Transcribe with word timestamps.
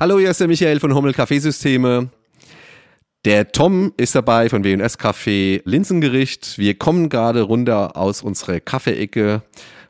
Hallo, 0.00 0.16
hier 0.20 0.30
ist 0.30 0.38
der 0.38 0.46
Michael 0.46 0.78
von 0.78 0.94
Hummel 0.94 1.12
Kaffeesysteme. 1.12 2.10
Der 3.24 3.50
Tom 3.50 3.92
ist 3.96 4.14
dabei 4.14 4.48
von 4.48 4.62
W&S 4.62 4.96
Kaffee 4.96 5.60
Linsengericht. 5.64 6.56
Wir 6.56 6.78
kommen 6.78 7.08
gerade 7.08 7.42
runter 7.42 7.96
aus 7.96 8.22
unserer 8.22 8.60
Kaffeeecke. 8.60 9.42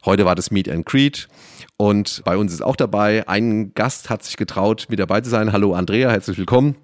Heute 0.06 0.24
war 0.24 0.34
das 0.34 0.50
Meet 0.50 0.70
and 0.70 0.86
Greet. 0.86 1.28
Und 1.76 2.22
bei 2.24 2.38
uns 2.38 2.54
ist 2.54 2.62
auch 2.62 2.76
dabei, 2.76 3.28
ein 3.28 3.74
Gast 3.74 4.08
hat 4.08 4.24
sich 4.24 4.38
getraut, 4.38 4.86
mit 4.88 4.98
dabei 4.98 5.20
zu 5.20 5.28
sein. 5.28 5.52
Hallo 5.52 5.74
Andrea, 5.74 6.10
herzlich 6.10 6.38
willkommen. 6.38 6.76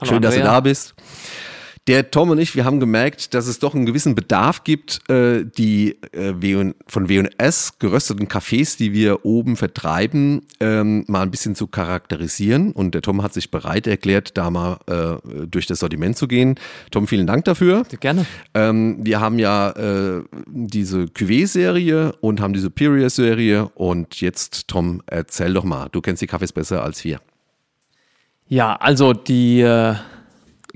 Hallo 0.00 0.08
Schön, 0.08 0.16
Andrea. 0.16 0.30
dass 0.30 0.38
du 0.38 0.44
da 0.44 0.60
bist. 0.60 0.94
Der 1.90 2.12
Tom 2.12 2.30
und 2.30 2.38
ich, 2.38 2.54
wir 2.54 2.64
haben 2.64 2.78
gemerkt, 2.78 3.34
dass 3.34 3.48
es 3.48 3.58
doch 3.58 3.74
einen 3.74 3.84
gewissen 3.84 4.14
Bedarf 4.14 4.62
gibt, 4.62 5.00
äh, 5.10 5.44
die 5.44 5.98
äh, 6.12 6.72
von 6.86 7.08
W&S 7.08 7.80
gerösteten 7.80 8.28
Kaffees, 8.28 8.76
die 8.76 8.92
wir 8.92 9.24
oben 9.24 9.56
vertreiben, 9.56 10.42
ähm, 10.60 11.04
mal 11.08 11.22
ein 11.22 11.32
bisschen 11.32 11.56
zu 11.56 11.66
charakterisieren. 11.66 12.70
Und 12.70 12.94
der 12.94 13.02
Tom 13.02 13.24
hat 13.24 13.32
sich 13.32 13.50
bereit 13.50 13.88
erklärt, 13.88 14.38
da 14.38 14.50
mal 14.50 14.78
äh, 14.86 15.46
durch 15.48 15.66
das 15.66 15.80
Sortiment 15.80 16.16
zu 16.16 16.28
gehen. 16.28 16.54
Tom, 16.92 17.08
vielen 17.08 17.26
Dank 17.26 17.44
dafür. 17.44 17.82
Gerne. 17.98 18.24
Ähm, 18.54 18.98
wir 19.04 19.18
haben 19.18 19.40
ja 19.40 19.70
äh, 19.70 20.22
diese 20.46 21.06
Cuvée-Serie 21.06 22.12
und 22.20 22.40
haben 22.40 22.52
die 22.52 22.60
Superior-Serie. 22.60 23.68
Und 23.74 24.20
jetzt, 24.20 24.68
Tom, 24.68 25.02
erzähl 25.06 25.54
doch 25.54 25.64
mal, 25.64 25.88
du 25.90 26.00
kennst 26.00 26.22
die 26.22 26.28
Kaffees 26.28 26.52
besser 26.52 26.84
als 26.84 27.02
wir. 27.02 27.20
Ja, 28.46 28.76
also 28.76 29.12
die 29.12 29.60
äh, 29.60 29.96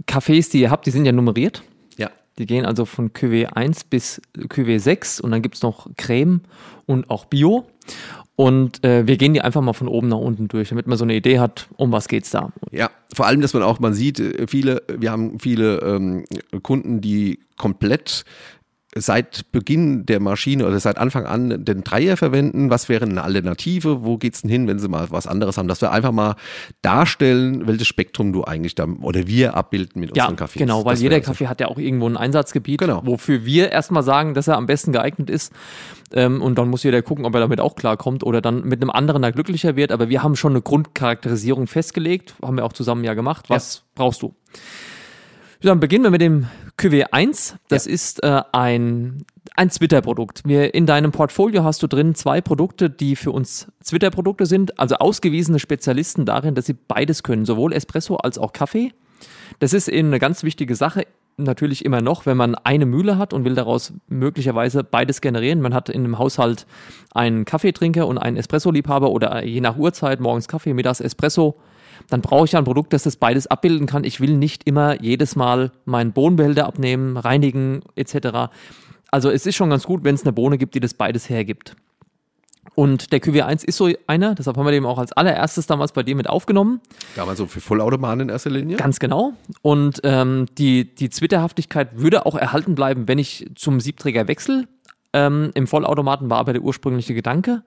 Cafés, 0.07 0.51
die 0.51 0.61
ihr 0.61 0.71
habt, 0.71 0.87
die 0.87 0.91
sind 0.91 1.05
ja 1.05 1.13
nummeriert. 1.13 1.63
Ja. 1.97 2.11
Die 2.39 2.47
gehen 2.47 2.67
also 2.67 2.85
von 2.85 3.13
QW 3.13 3.47
1 3.47 3.85
bis 3.85 4.21
QW 4.49 4.79
6 4.79 5.21
und 5.21 5.31
dann 5.31 5.43
gibt 5.43 5.57
es 5.57 5.63
noch 5.63 5.89
Creme 5.97 6.41
und 6.87 7.11
auch 7.11 7.27
Bio. 7.27 7.67
Und 8.37 8.85
äh, 8.85 9.07
wir 9.07 9.17
gehen 9.17 9.33
die 9.33 9.43
einfach 9.43 9.61
mal 9.61 9.75
von 9.75 9.87
oben 9.87 10.09
nach 10.09 10.19
unten 10.19 10.49
durch, 10.49 10.71
damit 10.71 10.89
man 10.89 10.99
so 10.99 11.05
eine 11.05 11.15
Idee 11.15 11.39
hat, 11.39 11.69
um 11.77 11.93
was 11.93 12.09
geht's 12.09 12.31
da. 12.31 12.53
Ja, 12.73 12.91
vor 13.15 13.27
allem, 13.27 13.41
dass 13.41 13.55
man 13.55 13.63
auch, 13.63 13.79
man 13.79 13.95
sieht, 13.95 14.19
äh, 14.19 14.47
viele, 14.49 14.83
wir 14.89 15.13
haben 15.13 15.39
viele 15.39 15.79
ähm, 15.79 16.25
Kunden, 16.63 17.01
die 17.01 17.39
komplett 17.57 18.25
seit 18.95 19.51
Beginn 19.53 20.07
der 20.07 20.21
Maschine 20.21 20.67
oder 20.67 20.79
seit 20.79 20.99
Anfang 20.99 21.27
an 21.27 21.65
den 21.65 21.83
Dreier 21.83 22.17
verwenden? 22.17 22.71
Was 22.71 22.89
wäre 22.89 23.05
eine 23.05 23.23
Alternative? 23.23 24.05
Wo 24.05 24.19
geht's 24.19 24.43
denn 24.43 24.51
hin, 24.51 24.69
wenn 24.69 24.79
sie 24.79 24.89
mal 24.89 25.07
was 25.11 25.27
anderes 25.27 25.59
haben? 25.59 25.69
Dass 25.69 25.81
wir 25.81 25.91
einfach 25.91 26.13
mal 26.13 26.37
darstellen, 26.83 27.67
welches 27.67 27.87
Spektrum 27.87 28.33
du 28.33 28.45
eigentlich 28.45 28.75
da 28.75 28.87
oder 29.03 29.27
wir 29.27 29.57
abbilden 29.57 30.01
mit 30.01 30.17
ja, 30.17 30.25
unseren 30.25 30.37
Kaffees. 30.37 30.61
Genau, 30.61 30.85
weil 30.85 30.95
das 30.95 31.03
jeder 31.03 31.21
Kaffee 31.21 31.49
hat 31.49 31.61
ja 31.61 31.69
auch 31.69 31.79
irgendwo 31.79 32.09
ein 32.09 32.17
Einsatzgebiet, 32.17 32.79
genau. 32.79 33.03
wofür 33.05 33.45
wir 33.45 33.73
erstmal 33.73 34.03
sagen, 34.03 34.35
dass 34.35 34.49
er 34.49 34.57
am 34.57 34.67
besten 34.67 34.93
geeignet 34.93 35.29
ist. 35.29 35.53
Ähm, 36.13 36.41
und 36.41 36.57
dann 36.59 36.69
muss 36.69 36.85
jeder 36.85 37.03
gucken, 37.03 37.25
ob 37.25 37.35
er 37.35 37.41
damit 37.41 37.61
auch 37.61 37.75
klarkommt 37.75 38.23
oder 38.23 38.41
dann 38.41 38.63
mit 38.65 38.81
einem 38.81 38.91
anderen 38.91 39.23
da 39.23 39.31
glücklicher 39.31 39.75
wird. 39.75 39.91
Aber 39.91 40.09
wir 40.09 40.23
haben 40.23 40.37
schon 40.37 40.53
eine 40.53 40.63
Grundcharakterisierung 40.63 41.67
festgelegt, 41.67 42.35
haben 42.43 42.57
wir 42.57 42.65
auch 42.65 42.73
zusammen 42.73 43.03
ja 43.05 43.15
gemacht. 43.15 43.47
Was 43.49 43.77
ja. 43.77 43.83
brauchst 43.97 44.23
du? 44.23 44.35
Dann 45.65 45.81
beginnen 45.81 46.05
wir 46.05 46.11
mit 46.11 46.21
dem 46.21 46.47
QW1. 46.79 47.55
Das 47.69 47.87
ja. 47.87 47.93
ist 47.93 48.23
äh, 48.23 48.43
ein, 48.53 49.25
ein 49.57 49.71
Twitter-Produkt. 49.71 50.43
In 50.47 50.85
deinem 50.85 51.11
Portfolio 51.11 51.65
hast 51.65 51.83
du 51.83 51.87
drin 51.87 52.15
zwei 52.15 52.43
Produkte, 52.43 52.91
die 52.91 53.17
für 53.17 53.31
uns 53.31 53.69
Twitter-Produkte 53.83 54.45
sind, 54.45 54.79
also 54.79 54.97
ausgewiesene 54.97 55.59
Spezialisten 55.59 56.27
darin, 56.27 56.55
dass 56.55 56.67
sie 56.67 56.75
beides 56.75 57.23
können, 57.23 57.47
sowohl 57.47 57.73
Espresso 57.73 58.17
als 58.17 58.37
auch 58.37 58.53
Kaffee. 58.53 58.93
Das 59.59 59.73
ist 59.73 59.89
eben 59.89 60.09
eine 60.09 60.19
ganz 60.19 60.43
wichtige 60.43 60.75
Sache. 60.75 61.07
Natürlich 61.39 61.85
immer 61.85 62.03
noch, 62.03 62.27
wenn 62.27 62.37
man 62.37 62.55
eine 62.57 62.85
Mühle 62.85 63.17
hat 63.17 63.33
und 63.33 63.45
will 63.45 63.55
daraus 63.55 63.95
möglicherweise 64.07 64.85
beides 64.85 65.23
generieren. 65.23 65.63
Man 65.63 65.73
hat 65.73 65.89
in 65.89 66.05
einem 66.05 66.19
Haushalt 66.19 66.67
einen 67.15 67.47
Kaffeetrinker 67.47 68.07
und 68.07 68.19
einen 68.19 68.37
Espresso-Liebhaber 68.37 69.11
oder 69.11 69.43
je 69.45 69.63
nach 69.63 69.79
Uhrzeit 69.79 70.21
morgens 70.21 70.47
Kaffee, 70.47 70.75
mittags 70.75 71.01
Espresso 71.01 71.57
dann 72.09 72.21
brauche 72.21 72.45
ich 72.45 72.53
ja 72.53 72.59
ein 72.59 72.65
Produkt, 72.65 72.93
das 72.93 73.05
das 73.05 73.17
beides 73.17 73.47
abbilden 73.47 73.87
kann. 73.87 74.05
Ich 74.05 74.21
will 74.21 74.37
nicht 74.37 74.67
immer 74.67 75.01
jedes 75.01 75.37
Mal 75.37 75.73
meinen 75.85 76.13
Bohnenbehälter 76.13 76.67
abnehmen, 76.67 77.17
reinigen 77.17 77.83
etc. 77.97 78.51
Also 79.11 79.31
es 79.31 79.47
ist 79.47 79.57
schon 79.57 79.71
ganz 79.71 79.85
gut, 79.85 80.05
wenn 80.05 80.15
es 80.15 80.23
eine 80.23 80.33
Bohne 80.33 80.59
gibt, 80.59 80.75
die 80.75 80.81
das 80.81 80.95
beides 80.95 81.29
hergibt. 81.29 81.77
Und 82.75 83.13
der 83.13 83.21
QW1 83.21 83.65
ist 83.65 83.77
so 83.77 83.89
einer, 84.07 84.35
deshalb 84.35 84.57
haben 84.57 84.67
wir 84.67 84.73
den 84.73 84.85
auch 84.85 84.99
als 84.99 85.13
allererstes 85.13 85.67
damals 85.67 85.93
bei 85.93 86.03
dir 86.03 86.17
mit 86.17 86.29
aufgenommen. 86.29 86.81
Damals 87.15 87.39
so 87.39 87.47
für 87.47 87.61
Vollautomaten 87.61 88.21
in 88.21 88.29
erster 88.31 88.51
Linie? 88.51 88.77
Ganz 88.77 88.99
genau. 88.99 89.35
Und 89.63 90.01
ähm, 90.03 90.47
die, 90.59 90.95
die 90.95 91.11
Zwitterhaftigkeit 91.11 91.99
würde 91.99 92.27
auch 92.27 92.35
erhalten 92.35 92.75
bleiben, 92.75 93.07
wenn 93.07 93.19
ich 93.19 93.51
zum 93.55 93.81
Siebträger 93.81 94.27
wechsle. 94.27 94.67
Ähm, 95.15 95.53
Im 95.55 95.69
Vollautomaten 95.69 96.29
war 96.29 96.39
aber 96.39 96.53
der 96.53 96.63
ursprüngliche 96.63 97.15
Gedanke. 97.15 97.63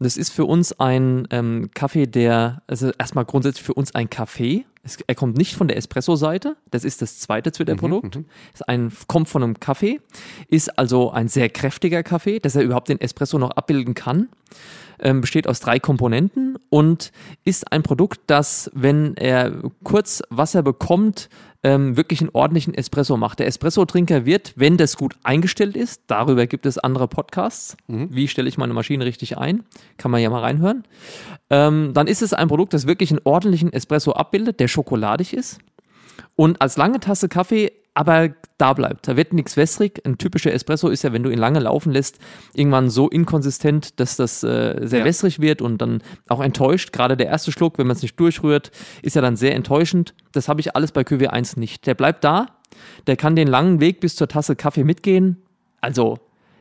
Das 0.00 0.18
ist 0.18 0.30
für 0.30 0.44
uns 0.44 0.78
ein 0.78 1.26
ähm, 1.30 1.70
Kaffee, 1.72 2.06
der, 2.06 2.62
also 2.66 2.92
erstmal 2.98 3.24
grundsätzlich 3.24 3.64
für 3.64 3.72
uns 3.72 3.94
ein 3.94 4.10
Kaffee. 4.10 4.66
Es, 4.82 4.98
er 5.06 5.14
kommt 5.14 5.38
nicht 5.38 5.54
von 5.54 5.66
der 5.66 5.78
Espresso-Seite. 5.78 6.56
Das 6.70 6.84
ist 6.84 7.00
das 7.00 7.18
zweite 7.18 7.52
Twitter-Produkt. 7.52 8.16
Mhm, 8.16 8.26
mhm. 8.68 8.92
kommt 9.08 9.30
von 9.30 9.42
einem 9.42 9.58
Kaffee. 9.58 10.00
Ist 10.48 10.78
also 10.78 11.10
ein 11.10 11.28
sehr 11.28 11.48
kräftiger 11.48 12.02
Kaffee, 12.02 12.38
dass 12.38 12.54
er 12.54 12.62
überhaupt 12.62 12.90
den 12.90 13.00
Espresso 13.00 13.38
noch 13.38 13.52
abbilden 13.52 13.94
kann. 13.94 14.28
Ähm, 15.02 15.22
besteht 15.22 15.46
aus 15.46 15.60
drei 15.60 15.78
Komponenten 15.78 16.58
und 16.68 17.12
ist 17.44 17.72
ein 17.72 17.82
Produkt, 17.82 18.20
das, 18.26 18.70
wenn 18.74 19.16
er 19.16 19.62
kurz 19.82 20.22
Wasser 20.28 20.62
bekommt, 20.62 21.30
ähm, 21.62 21.96
wirklich 21.96 22.20
einen 22.20 22.30
ordentlichen 22.32 22.74
Espresso 22.74 23.16
macht. 23.16 23.38
Der 23.38 23.46
Espresso-Trinker 23.46 24.24
wird, 24.24 24.52
wenn 24.56 24.76
das 24.76 24.96
gut 24.96 25.14
eingestellt 25.22 25.76
ist, 25.76 26.02
darüber 26.06 26.46
gibt 26.46 26.66
es 26.66 26.78
andere 26.78 27.08
Podcasts. 27.08 27.76
Mhm. 27.86 28.08
Wie 28.10 28.28
stelle 28.28 28.48
ich 28.48 28.58
meine 28.58 28.72
Maschine 28.72 29.04
richtig 29.04 29.36
ein? 29.36 29.64
Kann 29.98 30.10
man 30.10 30.22
ja 30.22 30.30
mal 30.30 30.40
reinhören. 30.40 30.84
Ähm, 31.50 31.92
dann 31.92 32.06
ist 32.06 32.22
es 32.22 32.32
ein 32.32 32.48
Produkt, 32.48 32.72
das 32.72 32.86
wirklich 32.86 33.10
einen 33.10 33.20
ordentlichen 33.24 33.72
Espresso 33.72 34.12
abbildet, 34.12 34.60
der 34.60 34.68
schokoladig 34.68 35.34
ist. 35.34 35.58
Und 36.36 36.60
als 36.60 36.76
lange 36.76 37.00
Tasse 37.00 37.28
Kaffee 37.28 37.72
aber 37.94 38.30
da 38.56 38.72
bleibt. 38.72 39.08
Da 39.08 39.16
wird 39.16 39.32
nichts 39.32 39.56
wässrig. 39.56 40.00
Ein 40.06 40.18
typischer 40.18 40.52
Espresso 40.52 40.88
ist 40.88 41.02
ja, 41.02 41.12
wenn 41.12 41.22
du 41.22 41.30
ihn 41.30 41.38
lange 41.38 41.58
laufen 41.60 41.92
lässt, 41.92 42.18
irgendwann 42.54 42.88
so 42.88 43.08
inkonsistent, 43.08 43.98
dass 43.98 44.16
das 44.16 44.42
äh, 44.42 44.86
sehr 44.86 45.00
ja. 45.00 45.04
wässrig 45.04 45.40
wird 45.40 45.60
und 45.60 45.78
dann 45.78 46.02
auch 46.28 46.40
enttäuscht. 46.40 46.92
Gerade 46.92 47.16
der 47.16 47.26
erste 47.26 47.52
Schluck, 47.52 47.78
wenn 47.78 47.86
man 47.86 47.96
es 47.96 48.02
nicht 48.02 48.18
durchrührt, 48.18 48.70
ist 49.02 49.16
ja 49.16 49.22
dann 49.22 49.36
sehr 49.36 49.54
enttäuschend. 49.54 50.14
Das 50.32 50.48
habe 50.48 50.60
ich 50.60 50.76
alles 50.76 50.92
bei 50.92 51.02
QW1 51.02 51.58
nicht. 51.58 51.86
Der 51.86 51.94
bleibt 51.94 52.22
da. 52.22 52.46
Der 53.06 53.16
kann 53.16 53.34
den 53.34 53.48
langen 53.48 53.80
Weg 53.80 54.00
bis 54.00 54.14
zur 54.14 54.28
Tasse 54.28 54.56
Kaffee 54.56 54.84
mitgehen. 54.84 55.42
Also 55.80 56.18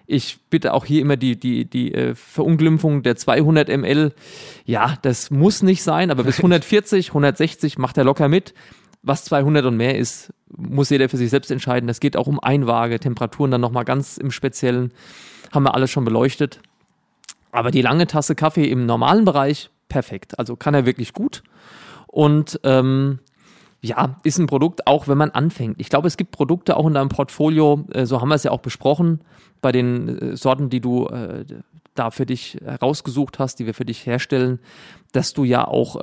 ich 0.07 0.39
bitte 0.49 0.73
auch 0.73 0.85
hier 0.85 1.01
immer 1.01 1.17
die, 1.17 1.39
die, 1.39 1.65
die 1.65 1.93
äh, 1.93 2.15
Verunglimpfung 2.15 3.03
der 3.03 3.15
200 3.15 3.69
ml. 3.69 4.13
Ja, 4.65 4.95
das 5.03 5.29
muss 5.29 5.61
nicht 5.61 5.83
sein, 5.83 6.09
aber 6.09 6.23
bis 6.23 6.37
140, 6.39 7.09
160 7.09 7.77
macht 7.77 7.97
er 7.97 8.05
locker 8.05 8.27
mit. 8.27 8.55
Was 9.01 9.23
200 9.25 9.65
und 9.65 9.77
mehr 9.77 9.97
ist, 9.97 10.33
muss 10.55 10.89
jeder 10.89 11.09
für 11.09 11.17
sich 11.17 11.29
selbst 11.29 11.51
entscheiden. 11.51 11.87
Das 11.87 11.99
geht 11.99 12.17
auch 12.17 12.27
um 12.27 12.39
Einwaage, 12.39 12.99
Temperaturen 12.99 13.51
dann 13.51 13.61
nochmal 13.61 13.85
ganz 13.85 14.17
im 14.17 14.31
Speziellen. 14.31 14.91
Haben 15.51 15.63
wir 15.63 15.73
alles 15.73 15.89
schon 15.89 16.05
beleuchtet. 16.05 16.59
Aber 17.51 17.71
die 17.71 17.81
lange 17.81 18.07
Tasse 18.07 18.35
Kaffee 18.35 18.65
im 18.65 18.85
normalen 18.85 19.25
Bereich, 19.25 19.69
perfekt. 19.87 20.37
Also 20.37 20.55
kann 20.55 20.73
er 20.73 20.85
wirklich 20.85 21.13
gut. 21.13 21.43
Und 22.07 22.59
ähm, 22.63 23.19
ja, 23.81 24.17
ist 24.23 24.37
ein 24.37 24.47
Produkt, 24.47 24.87
auch 24.87 25.07
wenn 25.07 25.17
man 25.17 25.31
anfängt. 25.31 25.79
Ich 25.79 25.89
glaube, 25.89 26.07
es 26.07 26.17
gibt 26.17 26.31
Produkte 26.31 26.75
auch 26.75 26.85
in 26.85 26.93
deinem 26.93 27.09
Portfolio, 27.09 27.85
äh, 27.93 28.05
so 28.05 28.19
haben 28.19 28.29
wir 28.29 28.35
es 28.35 28.43
ja 28.43 28.51
auch 28.51 28.61
besprochen, 28.61 29.21
bei 29.61 29.71
den 29.71 30.33
äh, 30.33 30.37
Sorten, 30.37 30.69
die 30.69 30.81
du 30.81 31.07
äh, 31.07 31.45
da 31.95 32.11
für 32.11 32.25
dich 32.25 32.57
herausgesucht 32.63 33.39
hast, 33.39 33.59
die 33.59 33.65
wir 33.65 33.73
für 33.73 33.85
dich 33.85 34.05
herstellen, 34.05 34.59
dass 35.11 35.33
du 35.33 35.43
ja 35.43 35.67
auch 35.67 35.99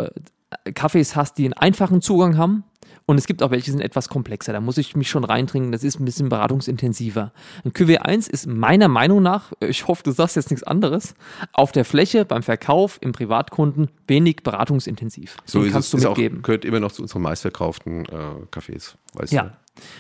Kaffees 0.75 1.17
hast, 1.17 1.39
die 1.39 1.45
einen 1.45 1.55
einfachen 1.55 2.03
Zugang 2.03 2.37
haben, 2.37 2.65
und 3.09 3.19
es 3.19 3.27
gibt 3.27 3.43
auch 3.43 3.53
welche, 3.53 3.67
die 3.67 3.71
sind 3.71 3.81
etwas 3.81 4.09
komplexer. 4.09 4.53
Da 4.53 4.61
muss 4.61 4.79
ich 4.79 4.97
mich 4.97 5.09
schon 5.09 5.23
reintrinken. 5.23 5.71
Das 5.71 5.85
ist 5.85 6.01
ein 6.01 6.05
bisschen 6.05 6.29
beratungsintensiver. 6.29 7.33
Ein 7.65 7.73
QW1 7.73 8.29
ist 8.29 8.49
meiner 8.49 8.89
Meinung 8.89 9.23
nach, 9.23 9.53
ich 9.61 9.87
hoffe, 9.87 10.03
du 10.03 10.11
sagst 10.11 10.35
jetzt 10.35 10.51
nichts 10.51 10.65
anderes, 10.65 11.15
auf 11.53 11.71
der 11.71 11.85
Fläche 11.85 12.25
beim 12.25 12.43
Verkauf 12.43 12.99
im 13.01 13.13
Privatkunden 13.13 13.91
wenig 14.09 14.43
beratungsintensiv. 14.43 15.37
So 15.45 15.63
Den 15.63 15.71
kannst 15.71 15.95
es, 15.95 16.01
du 16.01 16.09
mitgeben. 16.09 16.41
Auch, 16.41 16.43
gehört 16.43 16.65
immer 16.65 16.81
noch 16.81 16.91
zu 16.91 17.03
unseren 17.03 17.23
meistverkauften 17.23 18.07
äh, 18.07 18.47
Cafés. 18.51 18.97
Weißt 19.15 19.33
ja, 19.33 19.43
du? 19.45 19.51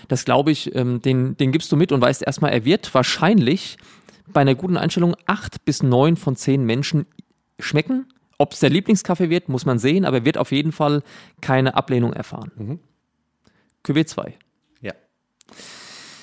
das 0.08 0.24
glaube 0.24 0.50
ich, 0.50 0.74
ähm, 0.74 1.00
den, 1.00 1.36
den 1.36 1.52
gibst 1.52 1.70
du 1.70 1.76
mit 1.76 1.92
und 1.92 2.00
weißt 2.00 2.26
erstmal, 2.26 2.52
er 2.52 2.64
wird 2.64 2.92
wahrscheinlich 2.92 3.76
bei 4.32 4.40
einer 4.40 4.56
guten 4.56 4.76
Einstellung 4.76 5.14
acht 5.26 5.64
bis 5.64 5.84
neun 5.84 6.16
von 6.16 6.34
zehn 6.34 6.64
Menschen 6.64 7.06
schmecken. 7.60 8.06
Ob 8.38 8.52
es 8.52 8.60
der 8.60 8.70
Lieblingskaffee 8.70 9.30
wird, 9.30 9.48
muss 9.48 9.64
man 9.64 9.78
sehen, 9.78 10.04
aber 10.04 10.18
er 10.18 10.24
wird 10.24 10.38
auf 10.38 10.50
jeden 10.50 10.72
Fall 10.72 11.02
keine 11.40 11.76
Ablehnung 11.76 12.12
erfahren. 12.12 12.50
Mhm. 12.56 12.80
QW2. 13.86 14.32
Ja. 14.80 14.92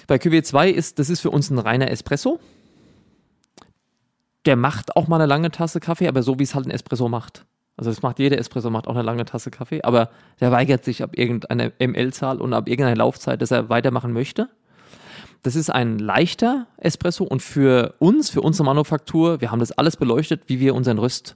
Bei 0.08 0.16
QW2 0.16 0.70
ist, 0.70 1.00
das 1.00 1.10
ist 1.10 1.22
für 1.22 1.32
uns 1.32 1.50
ein 1.50 1.60
reiner 1.60 1.90
Espresso. 1.90 2.40
Der 4.46 4.56
macht 4.56 4.96
auch 4.96 5.08
mal 5.08 5.16
eine 5.16 5.26
lange 5.26 5.52
Tasse 5.52 5.80
Kaffee, 5.80 6.08
aber 6.08 6.22
so 6.22 6.38
wie 6.40 6.44
es 6.44 6.54
halt 6.54 6.68
ein 6.68 6.72
Espresso 6.72 7.08
macht. 7.08 7.46
Also 7.78 7.90
das 7.90 8.02
macht 8.02 8.20
jeder 8.20 8.38
Espresso, 8.38 8.70
macht 8.70 8.88
auch 8.88 8.94
eine 8.94 9.02
lange 9.02 9.26
Tasse 9.26 9.50
Kaffee, 9.50 9.82
aber 9.82 10.10
der 10.40 10.52
weigert 10.52 10.84
sich 10.84 11.02
ab 11.02 11.18
irgendeiner 11.18 11.72
ML-Zahl 11.80 12.40
und 12.40 12.54
ab 12.54 12.68
irgendeiner 12.68 12.98
Laufzeit, 12.98 13.42
dass 13.42 13.52
er 13.52 13.70
weitermachen 13.70 14.14
möchte. 14.14 14.50
Das 15.42 15.56
ist 15.56 15.70
ein 15.70 15.98
leichter 15.98 16.68
Espresso 16.78 17.24
und 17.24 17.42
für 17.42 17.96
uns, 18.00 18.30
für 18.30 18.42
unsere 18.42 18.66
Manufaktur, 18.66 19.42
wir 19.42 19.52
haben 19.52 19.60
das 19.60 19.72
alles 19.72 19.98
beleuchtet, 19.98 20.44
wie 20.48 20.60
wir 20.60 20.76
unseren 20.76 21.00
Röst 21.00 21.36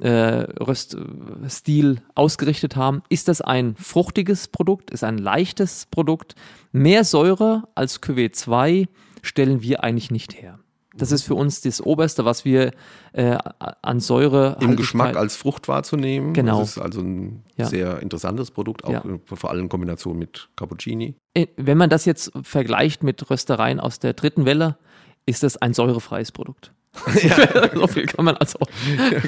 äh, 0.00 0.46
Röststil 0.60 2.02
ausgerichtet 2.14 2.76
haben. 2.76 3.02
Ist 3.08 3.28
das 3.28 3.40
ein 3.40 3.76
fruchtiges 3.76 4.48
Produkt? 4.48 4.90
Ist 4.90 5.04
ein 5.04 5.18
leichtes 5.18 5.86
Produkt? 5.90 6.34
Mehr 6.72 7.04
Säure 7.04 7.64
als 7.74 8.02
Cuvée 8.02 8.32
2 8.32 8.86
stellen 9.22 9.62
wir 9.62 9.84
eigentlich 9.84 10.10
nicht 10.10 10.40
her. 10.40 10.58
Das 10.96 11.12
ist 11.12 11.22
für 11.22 11.36
uns 11.36 11.60
das 11.60 11.80
Oberste, 11.80 12.24
was 12.24 12.44
wir 12.44 12.72
äh, 13.12 13.38
an 13.82 14.00
Säure 14.00 14.56
im 14.60 14.74
Geschmack 14.74 15.16
als 15.16 15.36
Frucht 15.36 15.68
wahrzunehmen. 15.68 16.34
Genau. 16.34 16.60
Das 16.60 16.70
ist 16.76 16.78
also 16.78 17.00
ein 17.00 17.44
ja. 17.56 17.66
sehr 17.66 18.00
interessantes 18.02 18.50
Produkt, 18.50 18.84
auch 18.84 18.90
Ja. 18.90 19.02
vor 19.24 19.50
allem 19.50 19.62
in 19.62 19.68
Kombination 19.68 20.18
mit 20.18 20.48
Cappuccini. 20.56 21.14
Äh, 21.34 21.46
Wenn 21.56 21.78
man 21.78 21.90
das 21.90 22.06
jetzt 22.06 22.32
vergleicht 22.42 23.04
mit 23.04 23.30
Röstereien 23.30 23.78
aus 23.78 24.00
der 24.00 24.14
dritten 24.14 24.46
Welle, 24.46 24.78
ist 25.26 25.44
das 25.44 25.56
ein 25.56 25.74
säurefreies 25.74 26.32
Produkt. 26.32 26.72
so 27.74 27.86
viel 27.86 28.06
kann 28.06 28.24
man 28.24 28.36
also, 28.36 28.58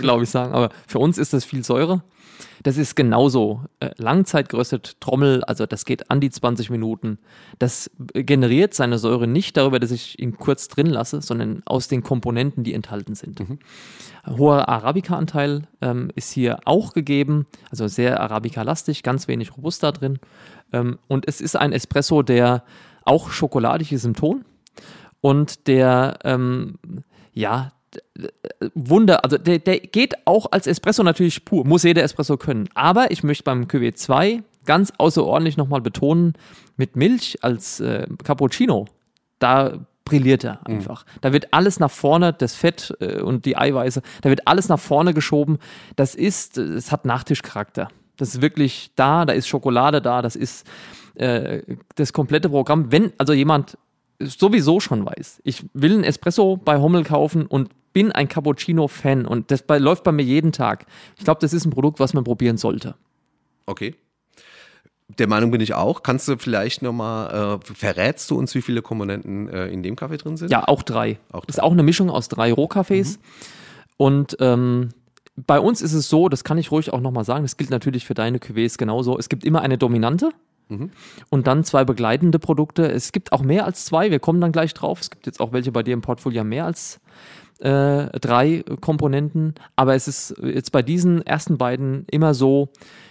glaube 0.00 0.24
ich, 0.24 0.30
sagen. 0.30 0.52
Aber 0.52 0.70
für 0.86 0.98
uns 0.98 1.18
ist 1.18 1.32
das 1.32 1.44
viel 1.44 1.64
Säure. 1.64 2.02
Das 2.62 2.76
ist 2.76 2.94
genauso 2.94 3.62
äh, 3.80 3.90
Langzeit 3.96 4.48
geröstet, 4.48 4.96
Trommel, 5.00 5.42
also 5.44 5.66
das 5.66 5.84
geht 5.84 6.10
an 6.10 6.20
die 6.20 6.30
20 6.30 6.70
Minuten. 6.70 7.18
Das 7.58 7.90
generiert 8.14 8.74
seine 8.74 8.98
Säure 8.98 9.26
nicht 9.26 9.56
darüber, 9.56 9.80
dass 9.80 9.90
ich 9.90 10.18
ihn 10.18 10.36
kurz 10.36 10.68
drin 10.68 10.86
lasse, 10.86 11.22
sondern 11.22 11.62
aus 11.64 11.88
den 11.88 12.02
Komponenten, 12.02 12.62
die 12.62 12.74
enthalten 12.74 13.14
sind. 13.14 13.42
Hoher 14.28 14.68
Arabica-Anteil 14.68 15.62
ähm, 15.80 16.10
ist 16.14 16.32
hier 16.32 16.60
auch 16.64 16.92
gegeben, 16.92 17.46
also 17.70 17.88
sehr 17.88 18.20
Arabica-lastig, 18.20 19.02
ganz 19.02 19.28
wenig 19.28 19.56
Robusta 19.56 19.90
drin. 19.90 20.18
Ähm, 20.72 20.98
und 21.08 21.26
es 21.26 21.40
ist 21.40 21.56
ein 21.56 21.72
Espresso, 21.72 22.22
der 22.22 22.64
auch 23.04 23.30
schokoladig 23.30 23.92
ist 23.92 24.04
im 24.04 24.14
Ton 24.14 24.44
und 25.20 25.66
der, 25.66 26.18
ähm, 26.24 26.78
ja, 27.32 27.72
Wunder, 28.74 29.22
also 29.24 29.36
der, 29.36 29.58
der 29.58 29.80
geht 29.80 30.26
auch 30.26 30.46
als 30.50 30.66
Espresso 30.66 31.02
natürlich 31.02 31.44
pur, 31.44 31.66
muss 31.66 31.82
jeder 31.82 32.02
Espresso 32.02 32.36
können. 32.36 32.68
Aber 32.74 33.10
ich 33.10 33.22
möchte 33.22 33.44
beim 33.44 33.64
Cuvée 33.64 33.94
2 33.94 34.42
ganz 34.64 34.92
außerordentlich 34.96 35.56
nochmal 35.56 35.80
betonen, 35.80 36.34
mit 36.76 36.96
Milch 36.96 37.38
als 37.42 37.80
äh, 37.80 38.06
Cappuccino, 38.24 38.86
da 39.38 39.78
brilliert 40.04 40.44
er 40.44 40.66
einfach. 40.66 41.04
Da 41.20 41.32
wird 41.32 41.52
alles 41.52 41.80
nach 41.80 41.90
vorne, 41.90 42.32
das 42.32 42.54
Fett 42.54 42.94
äh, 43.00 43.20
und 43.20 43.44
die 43.44 43.56
Eiweiße, 43.56 44.02
da 44.22 44.30
wird 44.30 44.46
alles 44.46 44.68
nach 44.68 44.80
vorne 44.80 45.14
geschoben. 45.14 45.58
Das 45.96 46.14
ist, 46.14 46.58
es 46.58 46.92
hat 46.92 47.04
Nachtischcharakter. 47.04 47.88
Das 48.16 48.34
ist 48.34 48.42
wirklich 48.42 48.92
da, 48.96 49.24
da 49.24 49.32
ist 49.32 49.48
Schokolade 49.48 50.00
da, 50.00 50.22
das 50.22 50.36
ist 50.36 50.66
äh, 51.14 51.62
das 51.96 52.12
komplette 52.12 52.48
Programm. 52.48 52.90
Wenn 52.90 53.12
also 53.18 53.32
jemand 53.32 53.76
sowieso 54.24 54.80
schon 54.80 55.04
weiß, 55.04 55.40
ich 55.44 55.64
will 55.74 55.92
einen 55.94 56.04
Espresso 56.04 56.56
bei 56.56 56.78
Hommel 56.78 57.04
kaufen 57.04 57.46
und 57.46 57.70
bin 57.92 58.10
ein 58.12 58.28
Cappuccino-Fan 58.28 59.26
und 59.26 59.50
das 59.50 59.62
bei, 59.62 59.78
läuft 59.78 60.04
bei 60.04 60.12
mir 60.12 60.22
jeden 60.22 60.52
Tag. 60.52 60.86
Ich 61.18 61.24
glaube, 61.24 61.40
das 61.40 61.52
ist 61.52 61.64
ein 61.64 61.70
Produkt, 61.70 62.00
was 62.00 62.14
man 62.14 62.24
probieren 62.24 62.56
sollte. 62.56 62.94
Okay. 63.66 63.94
Der 65.18 65.28
Meinung 65.28 65.50
bin 65.50 65.60
ich 65.60 65.74
auch. 65.74 66.02
Kannst 66.02 66.26
du 66.26 66.38
vielleicht 66.38 66.80
nochmal, 66.80 67.60
äh, 67.60 67.74
verrätst 67.74 68.30
du 68.30 68.38
uns, 68.38 68.54
wie 68.54 68.62
viele 68.62 68.80
Komponenten 68.80 69.48
äh, 69.48 69.66
in 69.66 69.82
dem 69.82 69.94
Kaffee 69.94 70.16
drin 70.16 70.38
sind? 70.38 70.50
Ja, 70.50 70.66
auch 70.66 70.82
drei. 70.82 71.18
Auch 71.30 71.44
Das 71.44 71.56
ist 71.56 71.62
auch 71.62 71.72
eine 71.72 71.82
Mischung 71.82 72.08
aus 72.08 72.28
drei 72.28 72.50
Rohkaffees. 72.52 73.18
Und 73.98 74.36
ähm, 74.40 74.88
bei 75.36 75.60
uns 75.60 75.82
ist 75.82 75.92
es 75.92 76.08
so, 76.08 76.28
das 76.28 76.44
kann 76.44 76.56
ich 76.56 76.70
ruhig 76.70 76.92
auch 76.92 77.00
nochmal 77.00 77.24
sagen, 77.24 77.42
das 77.42 77.56
gilt 77.58 77.70
natürlich 77.70 78.06
für 78.06 78.14
deine 78.14 78.38
Cuvées 78.38 78.78
genauso. 78.78 79.18
Es 79.18 79.28
gibt 79.28 79.44
immer 79.44 79.60
eine 79.60 79.76
dominante 79.76 80.30
und 81.30 81.46
dann 81.46 81.64
zwei 81.64 81.84
begleitende 81.84 82.38
Produkte. 82.38 82.90
Es 82.90 83.12
gibt 83.12 83.32
auch 83.32 83.42
mehr 83.42 83.64
als 83.64 83.84
zwei, 83.84 84.10
wir 84.10 84.20
kommen 84.20 84.40
dann 84.40 84.52
gleich 84.52 84.74
drauf. 84.74 85.00
Es 85.00 85.10
gibt 85.10 85.26
jetzt 85.26 85.40
auch 85.40 85.52
welche 85.52 85.72
bei 85.72 85.82
dir 85.82 85.94
im 85.94 86.00
Portfolio 86.00 86.44
mehr 86.44 86.66
als 86.66 87.00
äh, 87.60 88.08
drei 88.18 88.64
Komponenten. 88.80 89.54
Aber 89.76 89.94
es 89.94 90.08
ist 90.08 90.34
jetzt 90.42 90.72
bei 90.72 90.82
diesen 90.82 91.24
ersten 91.26 91.58
beiden 91.58 92.06
immer 92.10 92.34
so, 92.34 92.68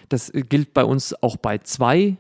das 0.10 0.32
gilt 0.34 0.74
bei 0.74 0.84
uns 0.84 1.16
auch 1.24 1.38
bei 1.38 1.58
zwei 1.60 2.18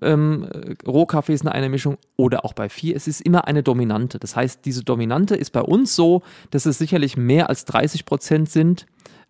ähm, 0.00 0.48
Rohkaffees 0.86 1.42
in 1.42 1.48
einer 1.48 1.68
Mischung 1.68 1.98
oder 2.16 2.44
auch 2.44 2.52
bei 2.52 2.68
vier. 2.68 2.96
Es 2.96 3.08
ist 3.08 3.20
immer 3.20 3.46
eine 3.46 3.62
Dominante. 3.62 4.18
Das 4.18 4.36
heißt, 4.36 4.64
diese 4.64 4.84
Dominante 4.84 5.34
ist 5.34 5.50
bei 5.50 5.60
uns 5.60 5.94
so, 5.94 6.22
dass 6.50 6.66
es 6.66 6.78
sicherlich 6.78 7.16
mehr 7.16 7.48
als 7.48 7.64
30 7.66 8.04
Prozent 8.04 8.50
sind, 8.50 8.86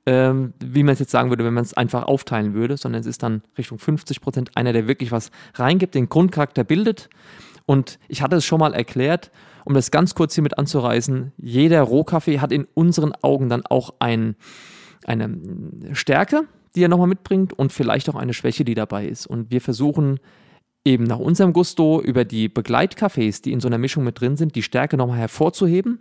ähm, 0.07 0.53
wie 0.59 0.83
man 0.83 0.95
es 0.95 0.99
jetzt 0.99 1.13
sagen 1.13 1.31
würde, 1.31 1.45
wenn 1.45 1.55
man 1.55 1.65
es 1.65 1.75
einfach 1.75 2.05
aufteilen 2.05 2.55
würde, 2.55 2.77
sondern 2.77 3.01
es 3.01 3.07
ist 3.07 3.23
dann 3.23 3.43
Richtung 3.57 3.79
50 3.79 4.21
Prozent 4.21 4.57
einer, 4.57 4.73
der 4.73 4.89
wirklich 4.89 5.13
was 5.13 5.31
reingibt, 5.55 5.95
den 5.95 6.09
Grundcharakter 6.09 6.65
bildet. 6.65 7.09
Und 7.67 7.99
ich 8.09 8.23
hatte 8.23 8.37
es 8.37 8.45
schon 8.45 8.61
mal 8.61 8.75
erklärt, 8.75 9.31
um 9.65 9.75
das 9.75 9.91
ganz 9.93 10.15
kurz 10.15 10.35
hier 10.35 10.43
mit 10.43 10.59
anzureißen, 10.59 11.33
jeder 11.37 11.83
Rohkaffee 11.83 12.41
hat 12.41 12.51
in 12.51 12.67
unseren 12.75 13.13
Augen 13.23 13.49
dann 13.49 13.65
auch 13.65 13.95
ein, 14.01 14.35
eine 15.07 15.39
Stärke, 15.93 16.49
die 16.75 16.83
er 16.83 16.89
nochmal 16.89 17.07
mitbringt 17.07 17.53
und 17.53 17.73
vielleicht 17.73 18.09
auch 18.09 18.17
eine 18.17 18.35
Schwäche, 18.35 18.65
die 18.65 18.75
dabei 18.75 19.07
ist. 19.07 19.27
Und 19.27 19.51
wir 19.51 19.61
versuchen 19.61 20.19
eben 20.85 21.05
nach 21.05 21.19
unserem 21.19 21.53
Gusto 21.53 22.01
über 22.01 22.25
die 22.25 22.49
Begleitkaffees, 22.49 23.41
die 23.43 23.53
in 23.53 23.61
so 23.61 23.69
einer 23.69 23.79
Mischung 23.79 24.03
mit 24.03 24.21
drin 24.21 24.37
sind, 24.37 24.57
die 24.57 24.63
Stärke 24.63 24.97
nochmal 24.97 25.19
hervorzuheben 25.19 26.01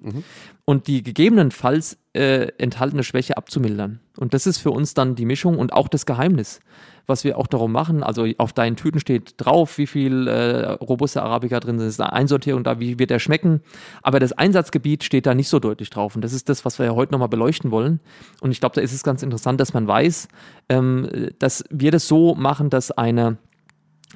und 0.66 0.88
die 0.88 1.04
gegebenenfalls 1.04 1.98
äh, 2.14 2.48
enthaltene 2.58 3.04
Schwäche 3.04 3.38
abzumildern. 3.38 4.00
Und 4.18 4.34
das 4.34 4.48
ist 4.48 4.58
für 4.58 4.72
uns 4.72 4.94
dann 4.94 5.16
die 5.16 5.26
Mischung 5.26 5.60
und 5.60 5.72
auch 5.72 5.88
das 5.88 6.08
Geheimnis, 6.08 6.62
was 7.06 7.24
wir 7.24 7.38
auch 7.38 7.46
darum 7.46 7.72
machen. 7.72 8.02
Also 8.02 8.26
auf 8.40 8.54
deinen 8.54 8.76
Tüten 8.76 9.00
steht 9.00 9.36
drauf, 9.38 9.78
wie 9.78 9.86
viel 9.86 10.28
äh, 10.28 10.72
robuste 10.72 11.22
Arabica 11.22 11.60
drin 11.60 11.78
sind, 11.78 11.88
ist 11.88 12.02
eine 12.02 12.14
Einsortierung 12.14 12.64
da, 12.64 12.80
wie 12.80 12.98
wird 12.98 13.12
der 13.12 13.20
schmecken. 13.20 13.62
Aber 14.02 14.20
das 14.20 14.34
Einsatzgebiet 14.34 15.04
steht 15.04 15.28
da 15.28 15.36
nicht 15.36 15.50
so 15.50 15.60
deutlich 15.60 15.92
drauf. 15.92 16.16
Und 16.16 16.24
das 16.24 16.34
ist 16.34 16.50
das, 16.50 16.66
was 16.66 16.80
wir 16.80 16.88
ja 16.88 16.96
heute 16.96 17.12
nochmal 17.12 17.30
beleuchten 17.30 17.70
wollen. 17.70 18.00
Und 18.42 18.52
ich 18.52 18.60
glaube, 18.60 18.76
da 18.76 18.82
ist 18.82 18.94
es 18.94 19.04
ganz 19.04 19.22
interessant, 19.22 19.62
dass 19.62 19.74
man 19.74 19.88
weiß, 19.88 20.28
ähm, 20.70 21.08
dass 21.38 21.64
wir 21.70 21.92
das 21.92 22.08
so 22.08 22.34
machen, 22.34 22.72
dass 22.72 22.92
eine 22.92 23.38